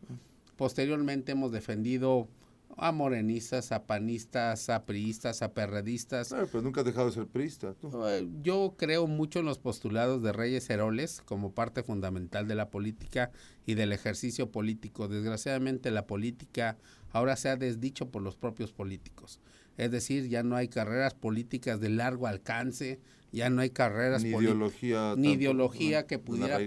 [0.57, 2.29] Posteriormente hemos defendido
[2.77, 6.31] a morenistas, a panistas, a priistas, a perredistas.
[6.31, 7.75] pero nunca has dejado de ser priista.
[8.09, 12.71] Eh, yo creo mucho en los postulados de Reyes Heroles como parte fundamental de la
[12.71, 13.31] política
[13.67, 15.09] y del ejercicio político.
[15.09, 16.79] Desgraciadamente la política
[17.13, 19.41] ahora se ha desdicho por los propios políticos.
[19.81, 23.01] Es decir, ya no hay carreras políticas de largo alcance,
[23.33, 26.59] ya no hay carreras ni ideología, ni ideología que pudiera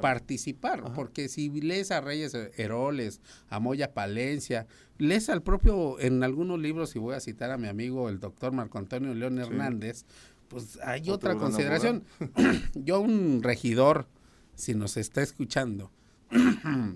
[0.00, 6.60] participar, porque si lees a Reyes Heroles, a Moya Palencia, lees al propio, en algunos
[6.60, 10.04] libros, y voy a citar a mi amigo el doctor Marco Antonio León Hernández,
[10.46, 12.04] pues hay otra consideración.
[12.76, 14.06] Yo un regidor,
[14.54, 15.90] si nos está escuchando,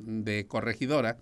[0.06, 1.18] de corregidora,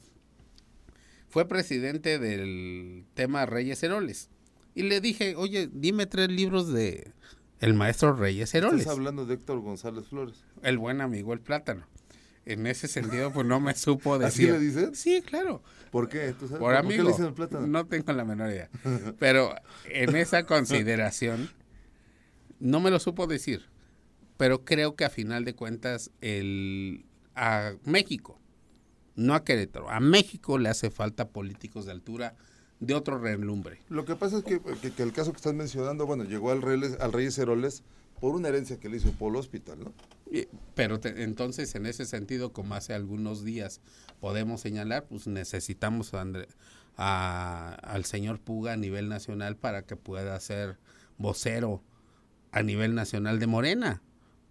[1.28, 4.30] fue presidente del tema Reyes Heroles.
[4.74, 7.12] Y le dije, oye, dime tres libros de
[7.60, 8.80] el maestro Reyes Heroles.
[8.80, 10.44] Estás hablando de Héctor González Flores.
[10.62, 11.86] El buen amigo, el plátano.
[12.44, 14.50] En ese sentido, pues no me supo decir.
[14.50, 14.98] ¿Así le dices?
[14.98, 15.62] Sí, claro.
[15.90, 16.34] ¿Por qué?
[16.58, 16.96] Por, amigo.
[16.96, 17.66] qué le dicen el plátano?
[17.66, 18.70] No tengo la menor idea.
[19.18, 19.54] Pero
[19.86, 21.50] en esa consideración,
[22.60, 23.66] no me lo supo decir.
[24.36, 28.40] Pero creo que a final de cuentas, el, a México,
[29.18, 32.37] no a Querétaro, a México le hace falta políticos de altura
[32.78, 33.81] de otro relumbre.
[33.88, 34.61] Lo que pasa es que,
[35.02, 37.83] el caso que estás mencionando, bueno, llegó al, Reyes, al Reyes Heroles
[38.20, 39.92] por una herencia que le hizo Polo Hospital, ¿no?
[40.74, 43.81] pero entonces, en ese sentido, como hace algunos días
[44.20, 46.12] podemos señalar, pues necesitamos
[46.96, 50.78] a, al señor Puga a nivel nacional para que pueda ser
[51.16, 51.83] vocero
[52.52, 54.02] a nivel nacional de Morena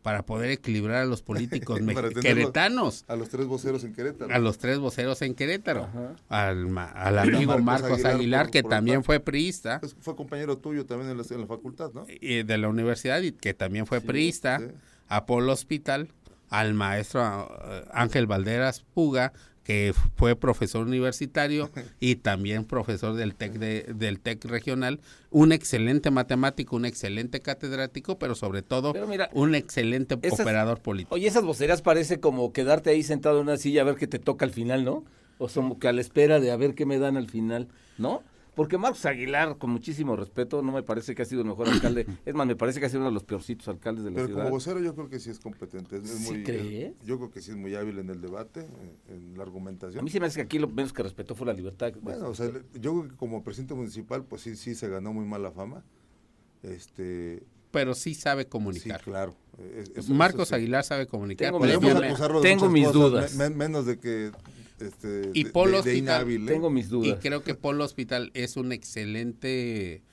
[0.08, 1.82] para poder equilibrar a los políticos
[2.22, 3.04] queretanos.
[3.10, 4.34] A los tres voceros en Querétaro.
[4.34, 5.90] A los tres voceros en Querétaro.
[6.30, 9.82] Al, al, amigo Marcos, Aguilar, que también fue priista.
[10.00, 12.06] fue compañero tuyo también en la, facultad, ¿no?
[12.08, 14.62] Y de la universidad, y que también fue priista.
[15.10, 16.08] A Polo Hospital,
[16.50, 19.34] al maestro eh, Ángel Valderas Puga,
[19.68, 26.78] que fue profesor universitario y también profesor del TEC, del TEC regional, un excelente matemático,
[26.78, 28.94] un excelente catedrático, pero sobre todo
[29.34, 31.14] un excelente operador político.
[31.14, 34.20] Oye, esas vocerías parece como quedarte ahí sentado en una silla a ver qué te
[34.20, 35.04] toca al final, ¿no?
[35.38, 38.24] O como que a la espera de a ver qué me dan al final, ¿no?
[38.58, 42.08] Porque Marcos Aguilar, con muchísimo respeto, no me parece que ha sido el mejor alcalde.
[42.26, 44.30] Es más, me parece que ha sido uno de los peorcitos alcaldes de la ciudad.
[44.30, 45.98] Pero como vocero yo creo que sí es competente.
[45.98, 46.44] Es muy,
[47.06, 48.68] yo creo que sí es muy hábil en el debate,
[49.10, 50.00] en la argumentación.
[50.00, 51.94] A mí sí me hace que aquí lo menos que respetó fue la libertad.
[52.02, 55.26] Bueno, o sea, yo creo que como presidente municipal, pues sí, sí se ganó muy
[55.26, 55.84] mala fama.
[56.64, 59.02] Este, pero sí sabe comunicar.
[59.02, 59.36] Sí, claro.
[60.10, 61.54] Marcos Aguilar sabe comunicar.
[62.42, 63.36] Tengo, mis dudas.
[63.36, 64.32] menos de que
[64.80, 66.40] este, y Polo Hospital, ¿eh?
[66.46, 67.10] tengo mis dudas.
[67.10, 70.04] Y creo que Polo Hospital es un excelente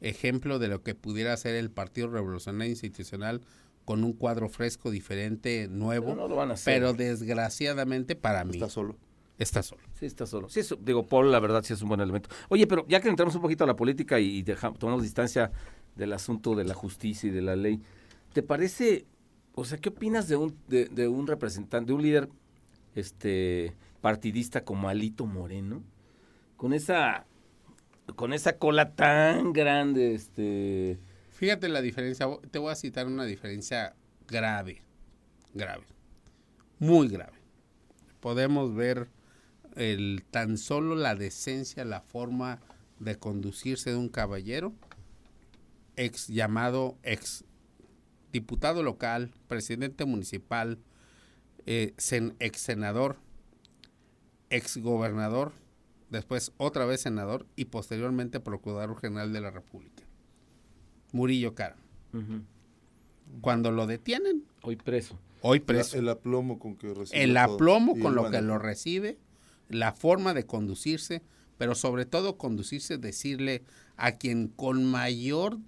[0.00, 3.42] ejemplo de lo que pudiera hacer el Partido Revolucionario Institucional
[3.84, 6.16] con un cuadro fresco, diferente, nuevo.
[6.64, 8.54] Pero, desgraciadamente para mí.
[8.54, 8.96] Está solo.
[9.38, 9.82] Está solo.
[9.98, 10.48] Sí, está solo.
[10.48, 12.30] Sí, digo, Polo, la verdad, sí es un buen elemento.
[12.48, 15.50] Oye, pero ya que entramos un poquito a la política y dejamos, tomamos distancia
[15.96, 17.80] del asunto de la justicia y de la ley,
[18.32, 19.06] ¿te parece,
[19.54, 22.28] o sea, qué opinas de un, de, de un representante, de un líder
[22.94, 23.74] este
[24.04, 25.82] partidista como Alito Moreno,
[26.58, 27.24] con esa
[28.16, 30.98] con esa cola tan grande, este...
[31.30, 33.96] Fíjate la diferencia, te voy a citar una diferencia
[34.28, 34.82] grave,
[35.54, 35.86] grave,
[36.78, 37.32] muy grave.
[38.20, 39.08] Podemos ver
[39.74, 42.60] el tan solo la decencia, la forma
[42.98, 44.74] de conducirse de un caballero,
[45.96, 47.46] ex llamado ex
[48.32, 50.78] diputado local, presidente municipal,
[51.64, 51.94] eh,
[52.38, 53.23] ex senador,
[54.54, 55.52] ex gobernador,
[56.10, 60.02] después otra vez senador y posteriormente procurador general de la República.
[61.12, 61.76] Murillo Cara.
[63.40, 64.44] Cuando lo detienen.
[64.62, 65.18] Hoy preso.
[65.40, 65.98] Hoy preso.
[65.98, 67.22] el aplomo con que recibe.
[67.22, 69.18] El aplomo con lo que lo recibe,
[69.68, 71.22] la forma de conducirse,
[71.58, 73.64] pero sobre todo conducirse, decirle
[73.96, 75.58] a quien con mayor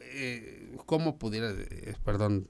[0.00, 2.48] eh, ¿cómo pudiera, eh, perdón,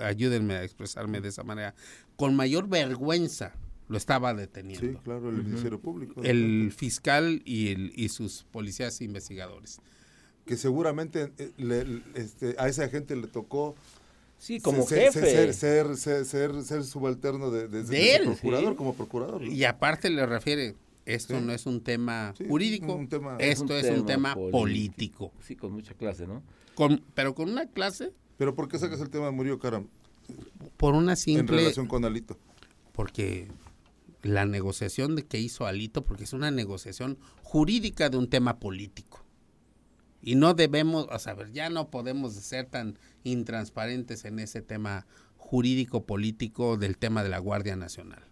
[0.00, 1.74] ayúdenme a expresarme de esa manera,
[2.16, 3.54] con mayor vergüenza
[3.90, 4.86] lo estaba deteniendo.
[4.86, 6.22] Sí, claro, el Ministerio Público.
[6.22, 9.80] El fiscal y, el, y sus policías investigadores.
[10.46, 13.74] Que seguramente eh, este, a esa gente le tocó
[14.38, 15.52] Sí, como jefe.
[15.52, 19.44] Ser, ser, ser, subalterno de, de, procurador, como procurador.
[19.44, 22.98] Y aparte le refiere, esto no es un tema jurídico,
[23.38, 25.32] esto es un tema, político.
[25.40, 26.42] Sí, con mucha clase, ¿no?
[27.14, 28.12] pero con una clase.
[28.38, 29.88] ¿Pero por qué sacas el tema de Murillo Caram?
[30.78, 31.40] Por una simple...
[31.40, 32.38] En relación con Alito.
[32.92, 33.48] Porque
[34.22, 39.24] la negociación de que hizo Alito, porque es una negociación jurídica de un tema político.
[40.22, 45.06] Y no debemos, a saber, ya no podemos ser tan intransparentes en ese tema
[45.36, 48.24] jurídico político del tema de la Guardia Nacional.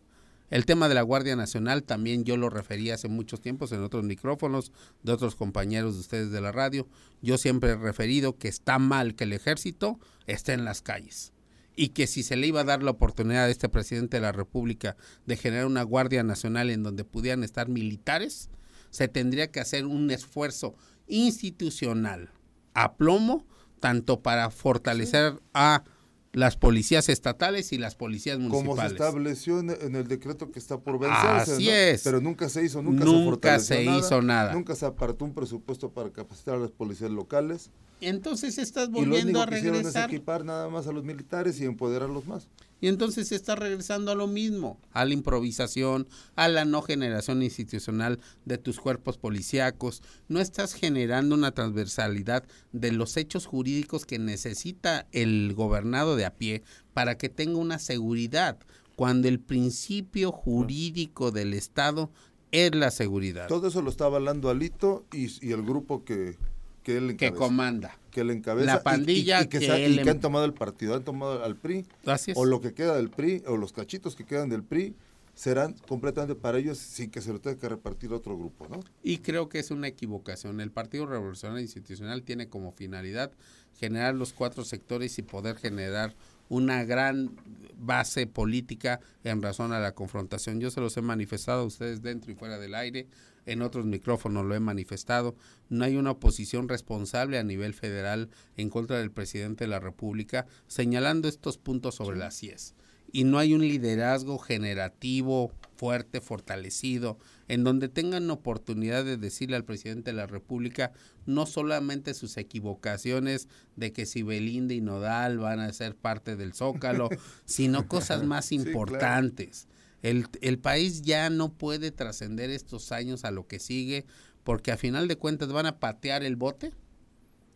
[0.51, 4.05] El tema de la Guardia Nacional también yo lo referí hace muchos tiempos en otros
[4.05, 4.73] micrófonos
[5.03, 6.87] de otros compañeros de ustedes de la radio.
[7.21, 11.33] Yo siempre he referido que está mal que el ejército esté en las calles
[11.79, 14.33] y que si se le iba a dar la oportunidad a este presidente de la
[14.33, 18.51] República de generar una Guardia Nacional en donde pudieran estar militares,
[18.91, 20.75] se tendría que hacer un esfuerzo
[21.07, 22.33] institucional
[22.75, 23.47] a plomo,
[23.79, 25.85] tanto para fortalecer a
[26.33, 28.69] las policías estatales y las policías municipales.
[28.69, 31.53] Como se estableció en el decreto que está por vencerse.
[31.53, 32.03] Así es.
[32.03, 34.53] Pero nunca se hizo, nunca, nunca se, hizo nada.
[34.53, 37.71] Nunca se apartó un presupuesto para capacitar a las policías locales.
[38.01, 40.09] Entonces estás volviendo a regresar.
[40.09, 42.49] Que equipar nada más a los militares y empoderarlos más.
[42.81, 48.21] Y entonces está regresando a lo mismo, a la improvisación, a la no generación institucional
[48.45, 50.03] de tus cuerpos policíacos.
[50.29, 56.35] No estás generando una transversalidad de los hechos jurídicos que necesita el gobernado de a
[56.37, 56.63] pie
[56.95, 58.59] para que tenga una seguridad,
[58.97, 62.11] cuando el principio jurídico del Estado
[62.51, 63.49] es la seguridad.
[63.49, 66.37] Todo eso lo está avalando Alito y, y el grupo que,
[66.83, 67.99] que comanda.
[68.19, 68.67] Que le encabeza.
[68.67, 71.87] La pandilla y, que, han tomado el partido, han tomado al PRI.
[72.35, 74.97] O lo que queda del PRI, o los cachitos que quedan del PRI,
[75.37, 78.81] serán completamente para ellos sin que se lo tenga que repartir otro grupo, ¿no?
[79.05, 80.61] Y creo que es una equivocación.
[80.61, 83.31] El Partido Revolucionario Institucional tiene como finalidad
[83.79, 86.17] generar los cuatro sectores y poder generar
[86.49, 87.37] una gran
[87.77, 90.61] base política en razón a la confrontación.
[90.61, 93.07] Yo se los he manifestado a ustedes dentro y fuera del aire
[93.49, 95.35] en otros micrófonos lo he manifestado,
[95.71, 100.47] no hay una oposición responsable a nivel federal en contra del presidente de la República
[100.67, 102.75] señalando estos puntos sobre las CIES.
[103.11, 109.65] Y no hay un liderazgo generativo, fuerte, fortalecido, en donde tengan oportunidad de decirle al
[109.65, 110.93] presidente de la República
[111.27, 116.55] no solamente sus equivocaciones de que si Belinda y Nodal van a ser parte del
[116.55, 117.09] Zócalo,
[117.45, 119.67] sino cosas más importantes.
[120.03, 124.07] El, el país ya no puede trascender estos años a lo que sigue
[124.45, 126.73] porque a final de cuentas van a patear el bote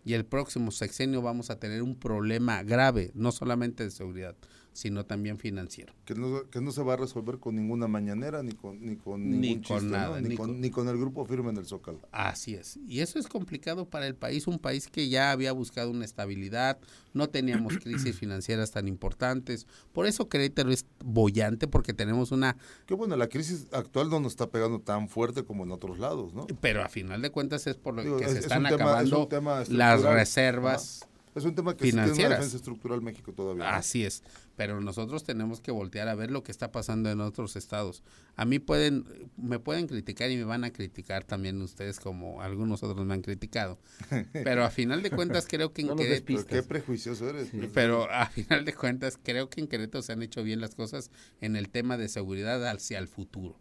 [0.05, 4.35] y el próximo sexenio vamos a tener un problema grave, no solamente de seguridad,
[4.73, 5.93] sino también financiero.
[6.05, 9.41] Que no, que no se va a resolver con ninguna mañanera, ni con, ni con
[9.41, 12.01] ni con nada, ni, con, ni, con, el grupo firme en el Zócalo.
[12.11, 12.79] Así es.
[12.87, 16.79] Y eso es complicado para el país, un país que ya había buscado una estabilidad,
[17.13, 19.67] no teníamos crisis financieras tan importantes.
[19.93, 22.57] Por eso Querétaro es bollante, porque tenemos una...
[22.87, 26.35] Qué bueno, la crisis actual no nos está pegando tan fuerte como en otros lados,
[26.35, 26.47] ¿no?
[26.61, 29.29] Pero a final de cuentas es por lo que se están acabando
[29.69, 31.02] las reservas.
[31.35, 33.75] Es un tema que tiene una defensa estructural México todavía.
[33.75, 34.23] Así es,
[34.57, 38.03] pero nosotros tenemos que voltear a ver lo que está pasando en otros estados.
[38.37, 42.83] A mí pueden, me pueden criticar y me van a criticar también ustedes como algunos
[42.83, 43.79] otros me han criticado.
[44.33, 46.47] Pero a final de cuentas creo que en Querétaro...
[46.47, 47.51] Qué prejuicioso eres.
[47.73, 51.11] Pero a final de cuentas creo que en Querétaro se han hecho bien las cosas
[51.41, 53.59] en el tema de seguridad hacia el futuro.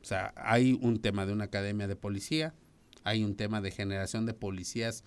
[0.00, 2.54] O sea, hay un tema de una academia de policía,
[3.02, 5.04] hay un tema de generación de policías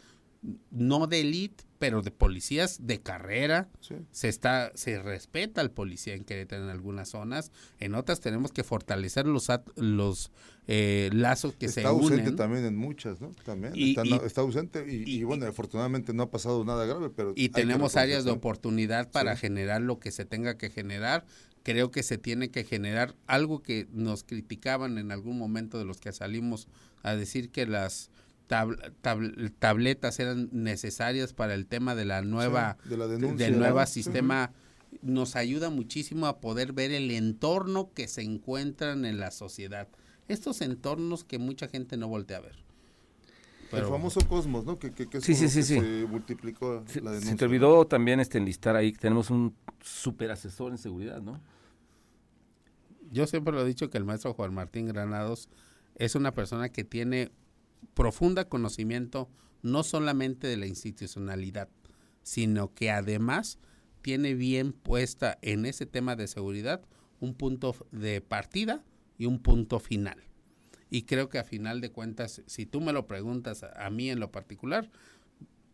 [0.71, 3.69] no de élite, pero de policías de carrera.
[4.12, 8.63] Se está se respeta al policía en Querétaro en algunas zonas, en otras tenemos que
[8.63, 10.32] fortalecer los los
[10.67, 11.95] eh, lazos que se unen.
[11.95, 13.32] Está ausente también en muchas, ¿no?
[13.43, 18.23] También está, ausente y, bueno, afortunadamente no ha pasado nada grave, pero y tenemos áreas
[18.23, 21.25] de oportunidad para generar lo que se tenga que generar.
[21.63, 25.99] Creo que se tiene que generar algo que nos criticaban en algún momento de los
[25.99, 26.67] que salimos
[27.04, 28.10] a decir que las
[29.60, 34.52] tabletas eran necesarias para el tema de la nueva del nuevo sistema
[35.04, 39.88] nos ayuda muchísimo a poder ver el entorno que se encuentran en la sociedad
[40.28, 42.70] estos entornos que mucha gente no voltea a ver
[43.72, 44.80] el famoso Cosmos, ¿no?
[44.80, 47.32] Que, sí, sí, sí, se multiplicó la denuncia.
[47.32, 51.40] Se te olvidó también este enlistar ahí, tenemos un super asesor en seguridad, ¿no?
[53.12, 55.50] Yo siempre lo he dicho que el maestro Juan Martín Granados
[55.96, 57.32] es una persona que tiene
[57.94, 59.30] profunda conocimiento
[59.62, 61.70] no solamente de la institucionalidad,
[62.24, 63.60] sino que además
[64.02, 66.82] tiene bien puesta en ese tema de seguridad
[67.20, 68.84] un punto de partida
[69.18, 70.24] y un punto final.
[70.89, 74.20] Y creo que a final de cuentas, si tú me lo preguntas a, mí en
[74.20, 74.89] lo particular,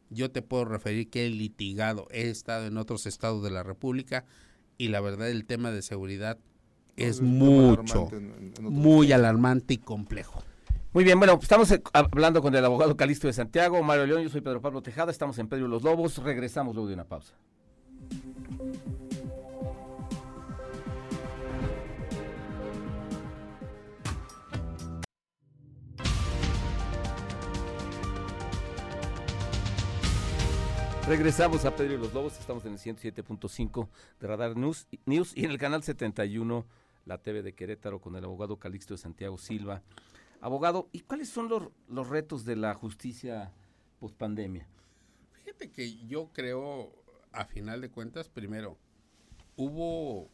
[0.10, 4.26] yo te puedo referir que he litigado, he estado en otros estados de la República
[4.78, 6.38] y la verdad el tema de seguridad
[6.98, 8.10] es, mucho,
[8.62, 10.44] muy alarmante y complejo.
[10.96, 14.30] Muy bien, bueno, estamos eh, hablando con el abogado Calixto de Santiago, Mario León, yo
[14.30, 17.34] soy Pedro Pablo Tejada, estamos en Pedro y los Lobos, regresamos luego de una pausa.
[31.10, 33.90] Regresamos a Pedro y los Lobos, estamos en el 107.5
[34.22, 36.66] de Radar News, News y en el canal 71,
[37.04, 39.82] la TV de Querétaro, con el abogado Calixto de Santiago Silva.
[40.46, 43.52] Abogado, ¿y cuáles son los, los retos de la justicia
[43.98, 44.68] post pandemia?
[45.32, 46.94] Fíjate que yo creo,
[47.32, 48.78] a final de cuentas, primero,
[49.56, 50.30] hubo,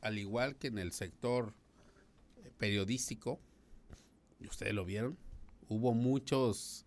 [0.00, 1.54] al igual que en el sector
[2.56, 3.40] periodístico,
[4.38, 5.18] y ustedes lo vieron,
[5.68, 6.86] hubo muchos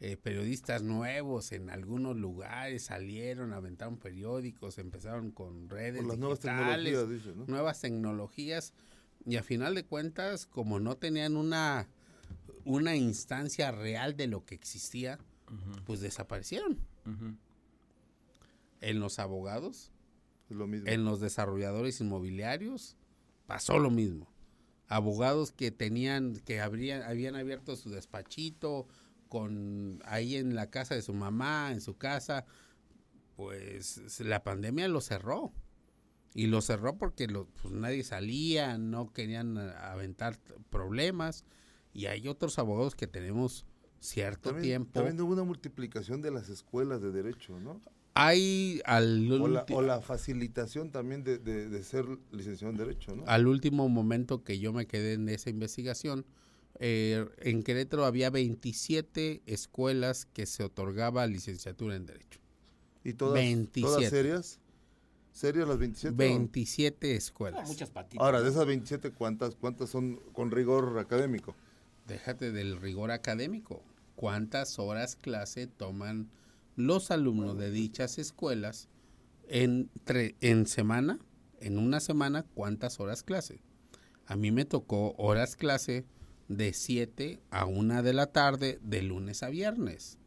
[0.00, 7.48] eh, periodistas nuevos en algunos lugares, salieron, aventaron periódicos, empezaron con redes las nuevas tecnologías,
[7.48, 8.74] nuevas tecnologías,
[9.24, 11.88] y a final de cuentas, como no tenían una
[12.70, 15.18] una instancia real de lo que existía,
[15.84, 16.78] pues desaparecieron.
[18.80, 19.90] En los abogados,
[20.48, 22.96] en los desarrolladores inmobiliarios,
[23.46, 24.32] pasó lo mismo.
[24.88, 28.86] Abogados que tenían, que habrían, habían abierto su despachito
[29.28, 32.44] con ahí en la casa de su mamá, en su casa,
[33.36, 35.52] pues la pandemia lo cerró.
[36.32, 40.38] Y lo cerró porque pues, nadie salía, no querían aventar
[40.70, 41.44] problemas
[41.92, 43.64] y hay otros abogados que tenemos
[44.00, 44.92] cierto tiempo.
[44.92, 47.80] También hubo una multiplicación de las escuelas de derecho, ¿no?
[48.14, 53.24] Hay al o la, facilitación también de, ser licenciado en derecho, ¿no?
[53.26, 56.26] Al último momento que yo me quedé en esa investigación,
[56.80, 62.40] eh, en Querétaro había 27 escuelas que se otorgaba licenciatura en derecho.
[63.04, 64.58] ¿Y todas, todas serias?
[65.32, 66.16] ¿Serias las 27?
[66.16, 67.68] 27 escuelas.
[67.68, 71.54] muchas Ahora, de esas 27, ¿cuántas, ¿cuántas son con rigor académico?
[72.10, 73.82] Déjate del rigor académico.
[74.16, 76.28] ¿Cuántas horas clase toman
[76.76, 78.88] los alumnos de dichas escuelas
[79.48, 79.88] en,
[80.40, 81.18] en semana?
[81.60, 83.62] En una semana, ¿cuántas horas clase?
[84.26, 86.04] A mí me tocó horas clase
[86.48, 90.18] de 7 a 1 de la tarde de lunes a viernes.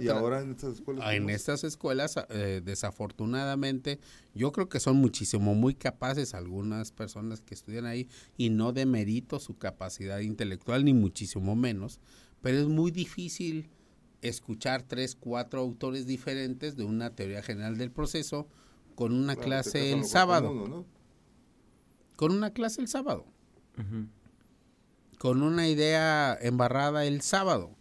[0.00, 1.04] Y ahora en estas escuelas.
[1.06, 4.00] Ah, en estas escuelas, eh, desafortunadamente,
[4.34, 9.38] yo creo que son muchísimo muy capaces algunas personas que estudian ahí y no demerito
[9.38, 12.00] su capacidad intelectual ni muchísimo menos,
[12.42, 13.70] pero es muy difícil
[14.20, 18.48] escuchar tres, cuatro autores diferentes de una teoría general del proceso
[18.96, 20.84] con una clase el sábado.
[22.16, 23.26] Con una clase el sábado.
[25.18, 27.77] Con una idea embarrada el sábado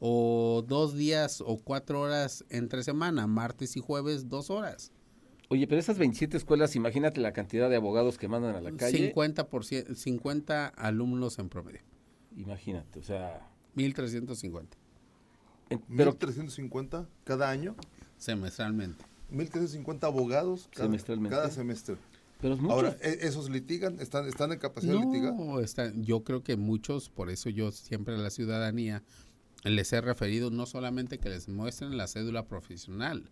[0.00, 4.92] o dos días o cuatro horas entre semana, martes y jueves, dos horas.
[5.48, 9.08] Oye, pero esas 27 escuelas, imagínate la cantidad de abogados que mandan a la calle.
[9.08, 11.80] 50, por 50 alumnos en promedio.
[12.36, 13.50] Imagínate, o sea...
[13.76, 14.66] 1.350.
[15.96, 17.74] Pero, ¿1.350 cada año?
[18.18, 19.04] Semestralmente.
[19.32, 21.36] 1.350 abogados cada, Semestralmente.
[21.36, 21.96] cada semestre.
[22.40, 24.00] Pero es Ahora, ¿e-, ¿esos litigan?
[24.00, 25.34] ¿Están, están en capacidad de litigar?
[25.34, 25.60] No,
[26.02, 29.02] yo creo que muchos, por eso yo siempre a la ciudadanía
[29.64, 33.30] les he referido no solamente que les muestren la cédula profesional,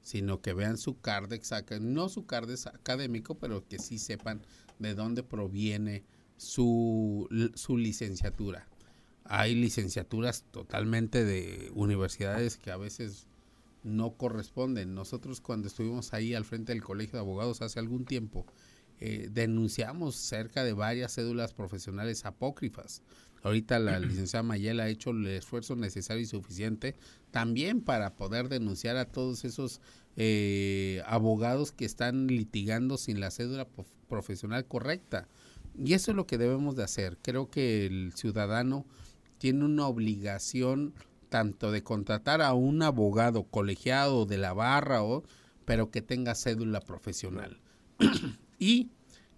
[0.00, 4.42] sino que vean su cardex, no su cardex académico, pero que sí sepan
[4.78, 6.04] de dónde proviene
[6.36, 8.66] su, su licenciatura.
[9.24, 13.28] hay licenciaturas totalmente de universidades que a veces
[13.84, 14.94] no corresponden.
[14.94, 18.46] Nosotros cuando estuvimos ahí al frente del Colegio de Abogados hace algún tiempo,
[19.00, 23.02] eh, denunciamos cerca de varias cédulas profesionales apócrifas.
[23.42, 26.94] Ahorita la licenciada Mayela ha hecho el esfuerzo necesario y suficiente
[27.30, 29.80] también para poder denunciar a todos esos
[30.16, 33.66] eh, abogados que están litigando sin la cédula
[34.08, 35.26] profesional correcta.
[35.76, 37.18] Y eso es lo que debemos de hacer.
[37.22, 38.86] Creo que el ciudadano
[39.38, 40.94] tiene una obligación
[41.28, 45.24] tanto de contratar a un abogado colegiado de la barra o
[45.64, 47.58] pero que tenga cédula profesional.
[48.58, 48.90] y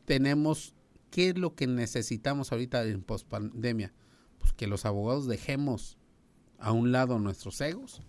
[0.05, 0.74] tenemos
[1.15, 3.93] qué es lo que necesitamos ahorita en pospandemia,
[4.39, 5.97] pues que los abogados dejemos
[6.59, 8.03] a un lado nuestros egos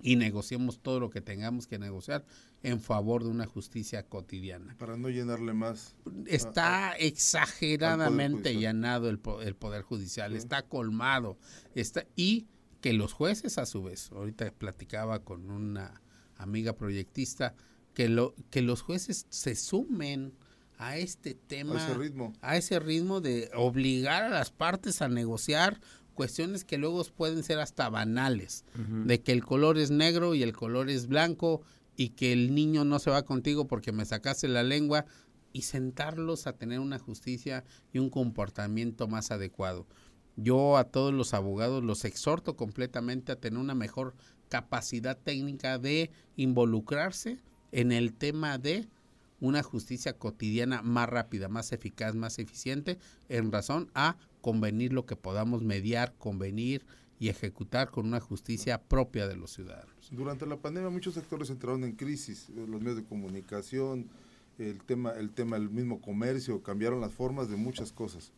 [0.00, 2.24] y negociemos todo lo que tengamos que negociar
[2.62, 4.76] en favor de una justicia cotidiana.
[4.78, 5.96] Para no llenarle más.
[6.26, 11.36] Está exageradamente llenado el, el, Poder Judicial, está colmado.
[11.74, 12.46] Está, y
[12.80, 16.00] que los jueces a su vez, ahorita platicaba con una
[16.36, 17.56] amiga proyectista,
[17.94, 20.34] que, lo, que los jueces se sumen
[20.82, 25.08] a este tema, a ese ritmo, a ese ritmo de obligar a las partes a
[25.08, 25.80] negociar
[26.14, 30.52] cuestiones que luego pueden ser hasta banales, de que el color es negro y el
[30.52, 31.62] color es blanco
[31.96, 35.06] y que el niño no se va contigo porque me sacaste la lengua
[35.52, 39.86] y sentarlos a tener una justicia y un comportamiento más adecuado.
[40.36, 44.14] Yo a todos los abogados los exhorto completamente a tener una mejor
[44.48, 47.38] capacidad técnica de involucrarse
[47.70, 48.88] en el tema de
[49.42, 55.16] una justicia cotidiana más rápida, más eficaz, más eficiente, en razón a convenir lo que
[55.16, 56.86] podamos mediar, convenir
[57.18, 60.08] y ejecutar con una justicia propia de los ciudadanos.
[60.10, 64.08] Durante la pandemia muchos sectores entraron en crisis, eh, los medios de comunicación,
[64.58, 68.32] el tema, el tema del mismo comercio, cambiaron las formas de muchas cosas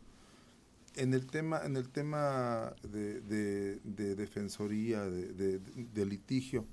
[0.95, 3.79] en el tema, en el tema de,
[4.15, 6.65] defensoría, de, litigio,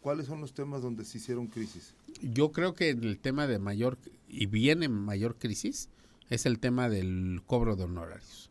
[0.00, 1.94] ¿cuáles son los temas donde se hicieron crisis?
[2.22, 3.98] Yo creo que el tema de mayor,
[4.28, 5.88] y viene mayor crisis,
[6.28, 8.50] es el tema del cobro de honorarios.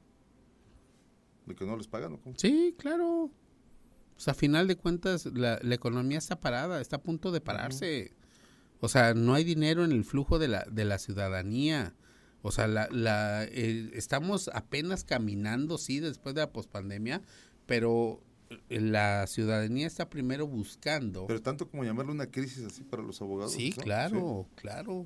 [1.46, 2.36] ¿De que no les pagan o cómo?
[2.38, 3.24] Sí, claro.
[3.24, 8.14] O sea, a final de cuentas, la, economía está parada, está a punto de pararse.
[8.82, 11.96] O sea, no hay dinero en el flujo de la, de la ciudadanía.
[12.42, 17.22] O sea, la, la, eh, estamos apenas caminando, sí, después de la pospandemia,
[17.66, 18.22] pero
[18.70, 21.28] la ciudadanía está primero buscando.
[21.28, 23.54] Pero tanto como llamarlo una crisis así para los abogados.
[23.54, 25.06] Sí, claro, claro,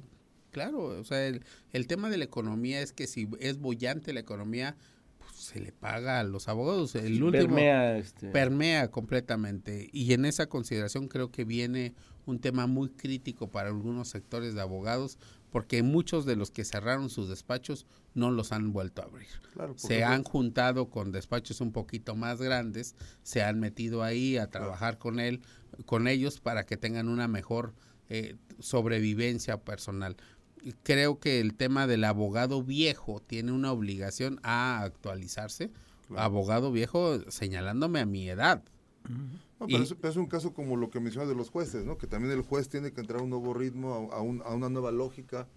[0.51, 0.83] claro.
[0.99, 4.75] O sea, el, el, tema de la economía es que si es bollante la economía,
[5.19, 6.95] pues se le paga a los abogados.
[6.95, 8.29] El último permea, este...
[8.29, 9.89] permea completamente.
[9.91, 11.93] Y en esa consideración creo que viene
[12.25, 15.17] un tema muy crítico para algunos sectores de abogados,
[15.53, 17.85] porque muchos de los que cerraron sus despachos
[18.15, 19.27] no los han vuelto a abrir.
[19.75, 24.97] se han juntado con despachos un poquito más grandes, se han metido ahí a trabajar
[24.97, 25.41] con él,
[25.85, 27.75] con ellos para que tengan una mejor
[28.09, 30.17] eh, sobrevivencia personal.
[30.81, 35.69] Creo que el tema del abogado viejo tiene una obligación a actualizarse.
[36.15, 38.63] Abogado viejo señalándome a mi edad.
[39.67, 41.97] Pero, es, un caso como lo que mencionas de los jueces, ¿no?
[41.97, 45.47] Que también el juez tiene que entrar a un nuevo ritmo, a, una nueva lógica.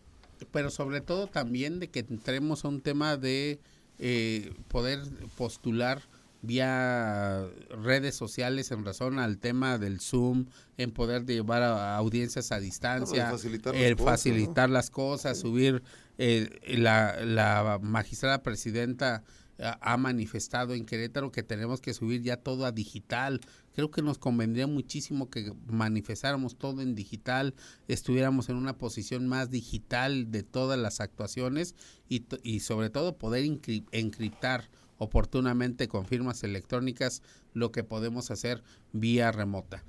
[0.52, 3.58] Pero sobre todo también de que entremos a un tema de
[3.98, 5.00] eh, poder
[5.36, 6.02] postular
[6.42, 7.46] vía
[7.82, 10.46] redes sociales en razón al tema del Zoom,
[10.76, 13.30] en poder llevar a, audiencias a distancia,
[13.74, 15.82] el facilitar, las, cosas, subir
[16.18, 19.24] eh, la, la magistrada presidenta
[19.58, 23.40] ha manifestado en Querétaro que tenemos que subir ya todo a digital.
[23.76, 27.54] Creo que nos convendría muchísimo que manifestáramos todo en digital,
[27.88, 31.74] estuviéramos en una posición más digital de todas las actuaciones
[32.08, 33.44] y, y sobre todo poder
[33.92, 37.20] encriptar oportunamente con firmas electrónicas
[37.52, 38.62] lo que podemos hacer
[38.92, 39.84] vía remota.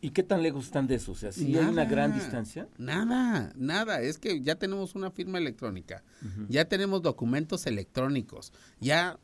[0.00, 1.12] ¿Y qué tan lejos están de eso?
[1.12, 2.66] O sea, si hay una gran distancia.
[2.78, 4.00] Nada, nada.
[4.00, 6.02] Es que ya tenemos una firma electrónica,
[6.48, 9.18] ya tenemos documentos electrónicos, ya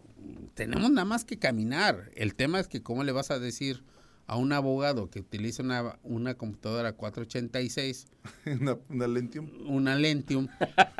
[0.52, 2.10] tenemos nada más que caminar.
[2.16, 3.82] El tema es que cómo le vas a decir
[4.26, 8.06] a un abogado que utiliza una, una computadora 486,
[8.60, 10.48] una, una Lentium, una Lentium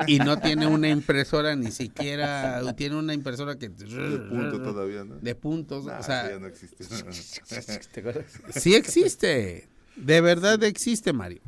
[0.07, 5.15] y no tiene una impresora ni siquiera tiene una impresora que de punto todavía, ¿no?
[5.15, 6.83] De puntos, o sea, ya no existe.
[8.59, 9.67] sí existe.
[9.95, 11.41] De verdad existe, Mario.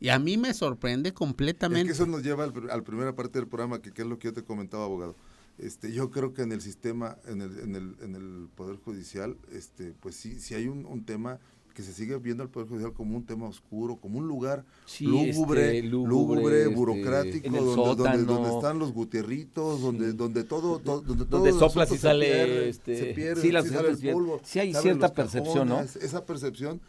[0.00, 1.92] Y a mí me sorprende completamente.
[1.92, 4.08] Es que eso nos lleva al, a la primera parte del programa, que, que es
[4.08, 5.16] lo que yo te comentaba, abogado.
[5.58, 9.36] Este, yo creo que en el sistema, en el, en el, en el Poder Judicial,
[9.52, 11.38] este, pues sí, sí hay un, un tema
[11.74, 15.04] que se sigue viendo al Poder Judicial como un tema oscuro, como un lugar Sí,
[15.04, 20.78] lúgubre, este, lúgubre, lúgubre, este, burocrático, donde, donde, donde están los gutierritos, donde, donde todo,
[20.80, 23.52] to- donde todo Donde el soplas y asunto se sale, pierde, este, se pierde, sí,
[23.52, 25.80] las sí sale el polvo, sí hay cierta percepción, ¿no?
[25.80, 26.80] Esa percepción,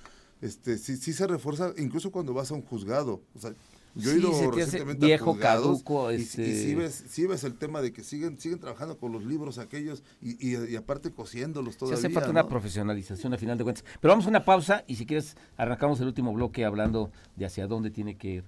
[0.41, 3.53] este, sí, sí se refuerza incluso cuando vas a un juzgado, o sea,
[3.99, 7.27] yo he Sí, ido se recientemente viejo, a caduco, y, y este- sí ves, sí
[7.27, 10.75] ves el tema de que siguen, siguen trabajando con los libros aquellos y, y, y
[10.75, 11.99] aparte cosiéndolos Se todavía.
[11.99, 12.31] hace falta ¿no?
[12.31, 13.83] una profesionalización a final de cuentas.
[14.01, 17.67] Pero vamos a una pausa y si quieres arrancamos el último bloque hablando de hacia
[17.67, 18.43] dónde tiene que ir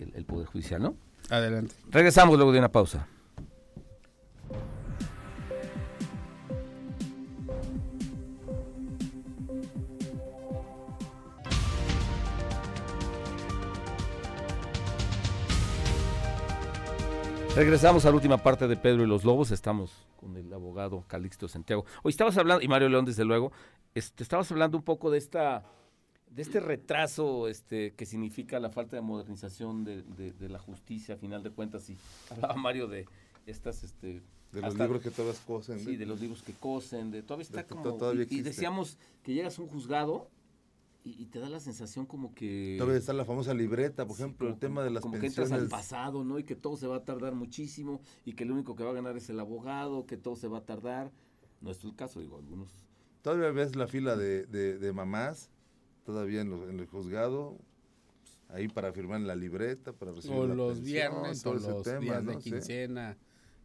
[0.00, 0.96] el, el Poder Judicial, ¿no?
[1.30, 1.74] Adelante.
[1.90, 3.06] Regresamos luego de una pausa.
[17.54, 19.50] Regresamos a la última parte de Pedro y los Lobos.
[19.52, 21.84] Estamos con el abogado Calixto Santiago.
[22.02, 23.52] Hoy estabas hablando, y Mario León, desde luego,
[23.94, 25.64] este, estabas hablando un poco de esta
[26.28, 31.14] de este retraso este, que significa la falta de modernización de, de- de la justicia,
[31.14, 31.96] a final de cuentas, y
[32.28, 33.06] hablaba Mario de
[33.46, 33.84] estas...
[33.84, 35.78] Este, De los hasta- libros que todavía cosen.
[35.78, 37.94] Sí, de los libros que cosen, de todavía está De- como...
[37.94, 40.28] todavía y- y, decíamos que llegas a un juzgado
[41.04, 42.76] y, y te da la sensación como que...
[42.78, 45.26] Todavía está la famosa libreta, por Sí, ejemplo, como- el tema de las como que
[45.26, 45.70] entras al pensiones.
[45.70, 46.38] pasado, ¿no?
[46.38, 48.94] Y que todo se va a tardar muchísimo y que lo único que va a
[48.94, 51.12] ganar es el abogado, que todo se va a tardar.
[51.60, 52.70] No es el caso, digo, algunos...
[53.22, 55.50] Todavía ves la fila de, de- de mamás,
[56.04, 57.58] todavía en, los- en el juzgado,
[58.48, 61.56] ahí para firmar en la libreta, para recibir O la los pensión, viernes todo o
[61.58, 62.40] ese los tema, días de ¿no?
[62.40, 62.50] Sí.
[62.50, 63.18] quincena.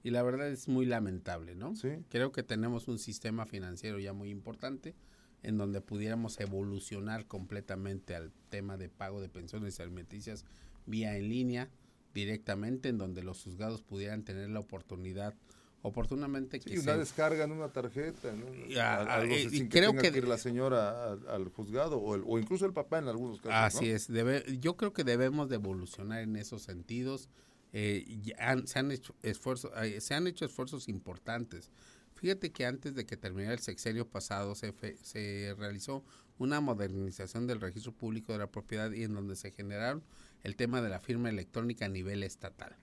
[0.04, 1.76] Y la verdad es muy lamentable, ¿no?
[1.76, 1.90] Sí.
[2.10, 4.96] Creo que tenemos un sistema financiero ya muy importante
[5.44, 10.46] en donde pudiéramos evolucionar completamente al tema de pago de pensiones alimenticias
[10.86, 11.70] vía en línea
[12.14, 15.34] directamente, en donde los juzgados pudieran tener la oportunidad
[15.82, 18.48] oportunamente que Sí, una se- descarga en una tarjeta, ¿no?
[18.82, 21.50] Al- algo eh, sin y que creo tenga que que ir la señora al, al
[21.50, 23.78] juzgado o, el- o incluso el papá en algunos casos.
[23.78, 23.96] Así ¿no?
[23.96, 27.30] es, debe, yo creo que debemos de evolucionar en esos sentidos.
[27.72, 31.72] Eh, han- se, han hecho esfuerzos, eh, se han hecho esfuerzos importantes.
[32.20, 36.04] Fíjate que antes de que terminara el sexenio pasado se, fe- se realizó
[36.38, 40.04] una modernización del registro público de la propiedad y en donde se generaron
[40.44, 42.76] el tema de la firma electrónica a nivel estatal.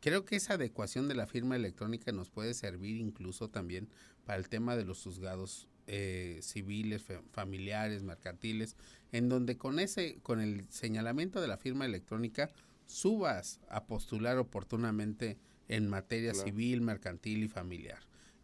[0.00, 3.88] Creo que esa adecuación de la firma electrónica nos puede servir incluso también
[4.24, 8.76] para el tema de los juzgados eh, civiles, fe- familiares, mercantiles,
[9.12, 12.50] en donde con ese, con el señalamiento de la firma electrónica
[12.86, 15.38] subas a postular oportunamente
[15.68, 16.46] en materia Claro.
[16.46, 18.00] civil, mercantil y familiar,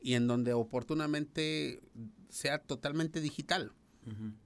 [0.06, 1.80] y en donde oportunamente
[2.28, 3.72] sea totalmente digital.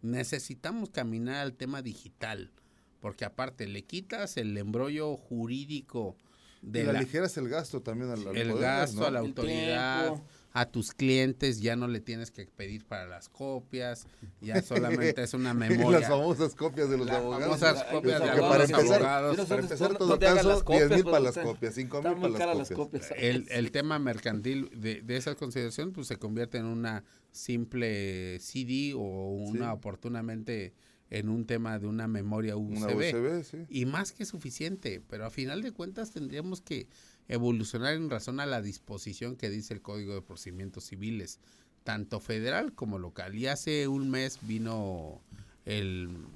[0.00, 2.50] Necesitamos caminar al tema digital,
[2.98, 6.16] porque aparte le quitas el embrollo jurídico
[6.62, 9.06] de y la, la, ligeras el gasto también al, al el poder, gasto ¿no?
[9.06, 10.26] a la El autoridad, tiempo.
[10.52, 14.06] A tus clientes, ya no le tienes que pedir para las copias,
[14.40, 16.00] ya solamente es una Y memoria.
[16.00, 17.60] las famosas copias de los Las abogados.
[17.60, 19.48] famosas copias de para algunos empezar, abogados.
[19.48, 22.58] Para empezar, todo caso, copias, 10 mil para las copias, 5 Están mil para las
[22.58, 23.06] las copias.
[23.08, 23.20] copias.
[23.22, 28.92] el, el tema mercantil de, de esa consideración pues se convierte en una simple CD
[28.94, 29.70] o una Sí.
[29.76, 30.74] oportunamente
[31.10, 32.76] en un tema de una memoria USB.
[32.76, 33.58] Una USB, sí.
[33.68, 36.86] y más que suficiente, pero a final de cuentas tendríamos que
[37.30, 41.38] evolucionar en razón a la disposición que dice el Código de Procedimientos Civiles,
[41.84, 43.36] tanto federal como local.
[43.36, 45.22] Y hace un mes vino
[45.64, 46.26] el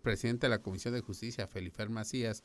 [0.00, 2.44] presidente de la Comisión de Justicia, Felifer Macías,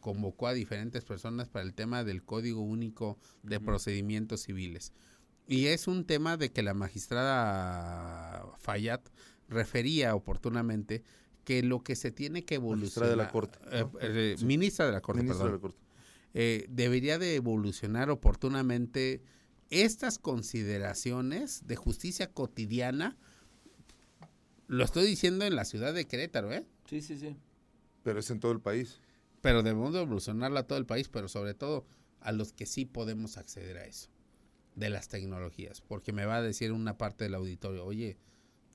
[0.00, 4.92] convocó a diferentes personas para el tema del Código Único de Procedimientos Civiles.
[5.48, 9.00] Y es un tema de que la magistrada Fayad
[9.48, 11.02] refería oportunamente
[11.44, 13.10] que lo que se tiene que Magistrada evolucionar...
[13.10, 13.98] de la Corte, eh, ¿no?
[14.00, 15.87] eh, Ministra de la Corte, Ministro de perdón la Corte.
[16.34, 19.22] Eh, debería de evolucionar oportunamente
[19.70, 23.16] estas consideraciones de justicia cotidiana.
[24.66, 26.64] Lo estoy diciendo en la ciudad de Querétaro, ¿eh?
[26.86, 27.36] Sí, sí, sí.
[28.02, 29.00] Pero es en todo el país.
[29.40, 31.86] Pero debemos de evolucionarla a todo el país, pero sobre todo
[32.20, 34.10] a los que sí podemos acceder a eso,
[34.74, 35.80] de las tecnologías.
[35.80, 38.18] Porque me va a decir una parte del auditorio, oye,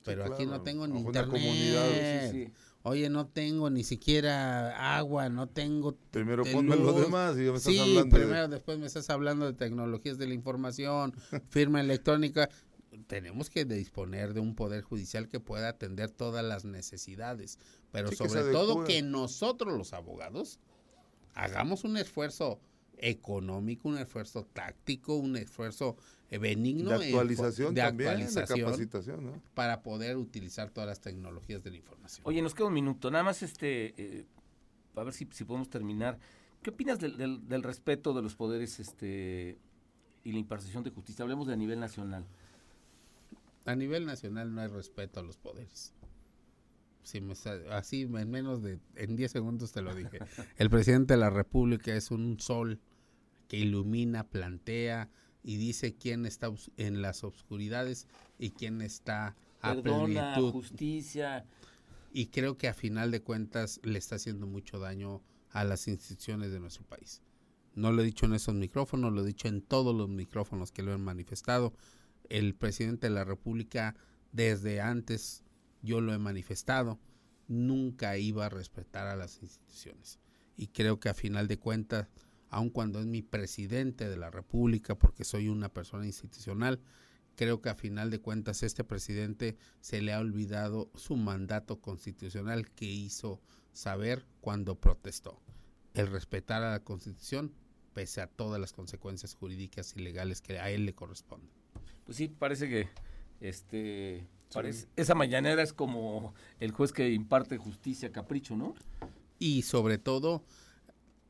[0.03, 1.31] pero aquí no tengo ni internet.
[1.31, 2.53] comunidad, sí, sí.
[2.85, 7.01] Oye, no tengo ni siquiera agua, no tengo Primero ponme lo luz.
[7.01, 10.17] demás y ya me estás sí, hablando de- primero, después me estás hablando de tecnologías
[10.17, 11.13] de la información,
[11.49, 12.49] firma electrónica.
[13.07, 17.57] Tenemos que disponer de un poder judicial que pueda atender todas las necesidades,
[17.91, 20.59] pero Sí, que sobre todo que nosotros los abogados
[21.35, 22.59] hagamos un esfuerzo
[22.97, 25.97] económico, un esfuerzo táctico, un esfuerzo
[26.29, 29.41] eh, benigno de fo- actualización de también, actualización de capacitación, ¿no?
[29.53, 32.21] para poder utilizar todas las tecnologías de la información.
[32.25, 33.11] Oye, nos queda un minuto.
[33.11, 34.25] Nada más, este, eh,
[34.95, 36.17] a ver si, si podemos terminar.
[36.61, 39.57] ¿Qué opinas del, del- del respeto de los poderes este,
[40.23, 41.23] y la impartición de justicia?
[41.23, 42.25] Hablemos de a nivel nacional.
[43.65, 45.93] A nivel nacional no hay respeto a los poderes.
[47.03, 47.33] Si me
[47.71, 50.19] así en menos de en 10 segundos te lo dije.
[50.57, 52.79] El presidente de la República es un sol
[53.47, 55.09] que ilumina, plantea
[55.43, 58.07] y dice quién está en las obscuridades
[58.39, 61.45] y quién está a Perdona, justicia.
[62.11, 66.51] Y creo que a final de cuentas le está haciendo mucho daño a las instituciones
[66.51, 67.21] de nuestro país.
[67.75, 70.83] No lo he dicho en esos micrófonos, lo he dicho en todos los micrófonos que
[70.83, 71.73] lo han manifestado.
[72.29, 73.95] El presidente de la República,
[74.31, 75.43] desde antes,
[75.83, 76.99] yo lo he manifestado,
[77.47, 80.19] nunca iba a respetar a las instituciones.
[80.57, 82.07] Y creo que a final de cuentas,
[82.49, 86.79] aun cuando es mi presidente de la República, porque soy una persona institucional,
[87.35, 92.71] creo que a final de cuentas este presidente se le ha olvidado su mandato constitucional
[92.71, 93.41] que hizo
[93.73, 95.41] saber cuando protestó.
[95.93, 97.53] El respetar a la constitución
[97.93, 101.49] pese a todas las consecuencias jurídicas y legales que a él le corresponden.
[102.05, 102.89] Pues sí, parece que
[103.39, 104.27] este
[104.95, 108.75] esa mañanera es como el juez que imparte justicia capricho, ¿no?
[109.39, 110.43] Y sobre todo,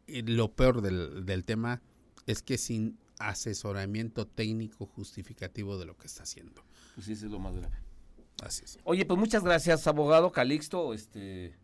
[0.07, 1.81] eh, lo peor del, del tema
[2.27, 6.63] es que sin asesoramiento técnico justificativo de lo que está haciendo.
[6.95, 7.75] Pues sí, eso es lo más grave.
[8.43, 8.77] Así es.
[8.83, 10.93] Oye, pues muchas gracias, abogado Calixto.
[10.93, 11.55] Este,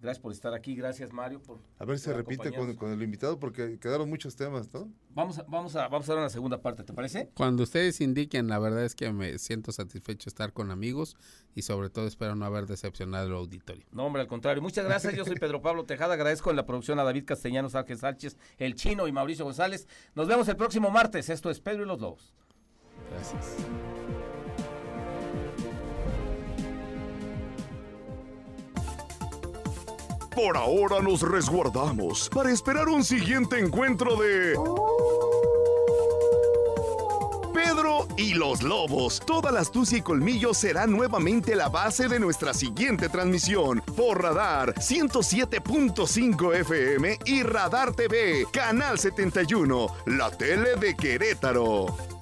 [0.00, 3.40] Gracias por estar aquí, gracias Mario por A ver si se repite con, el invitado
[3.40, 4.88] porque quedaron muchos temas, ¿no?
[5.10, 7.30] Vamos a, vamos a vamos a dar una segunda parte, ¿te parece?
[7.34, 11.16] Cuando ustedes indiquen, la verdad es que me siento satisfecho estar con amigos
[11.56, 13.86] y sobre todo espero no haber decepcionado al auditorio.
[13.90, 14.62] No, hombre, al contrario.
[14.62, 15.16] Muchas gracias.
[15.16, 18.76] Yo soy Pedro Pablo Tejada, agradezco en la producción a David Castellanos, Ángel Sánchez, El
[18.76, 19.88] Chino y Mauricio González.
[20.14, 21.28] Nos vemos el próximo martes.
[21.28, 22.32] Esto es Pedro y los Lobos.
[23.10, 23.56] Gracias.
[30.38, 34.54] Por ahora nos resguardamos para esperar un siguiente encuentro de...
[37.52, 39.18] Pedro y los lobos.
[39.26, 44.74] Toda la astucia y colmillo será nuevamente la base de nuestra siguiente transmisión por Radar
[44.74, 52.17] 107.5 FM y Radar TV, Canal 71, la tele de Querétaro.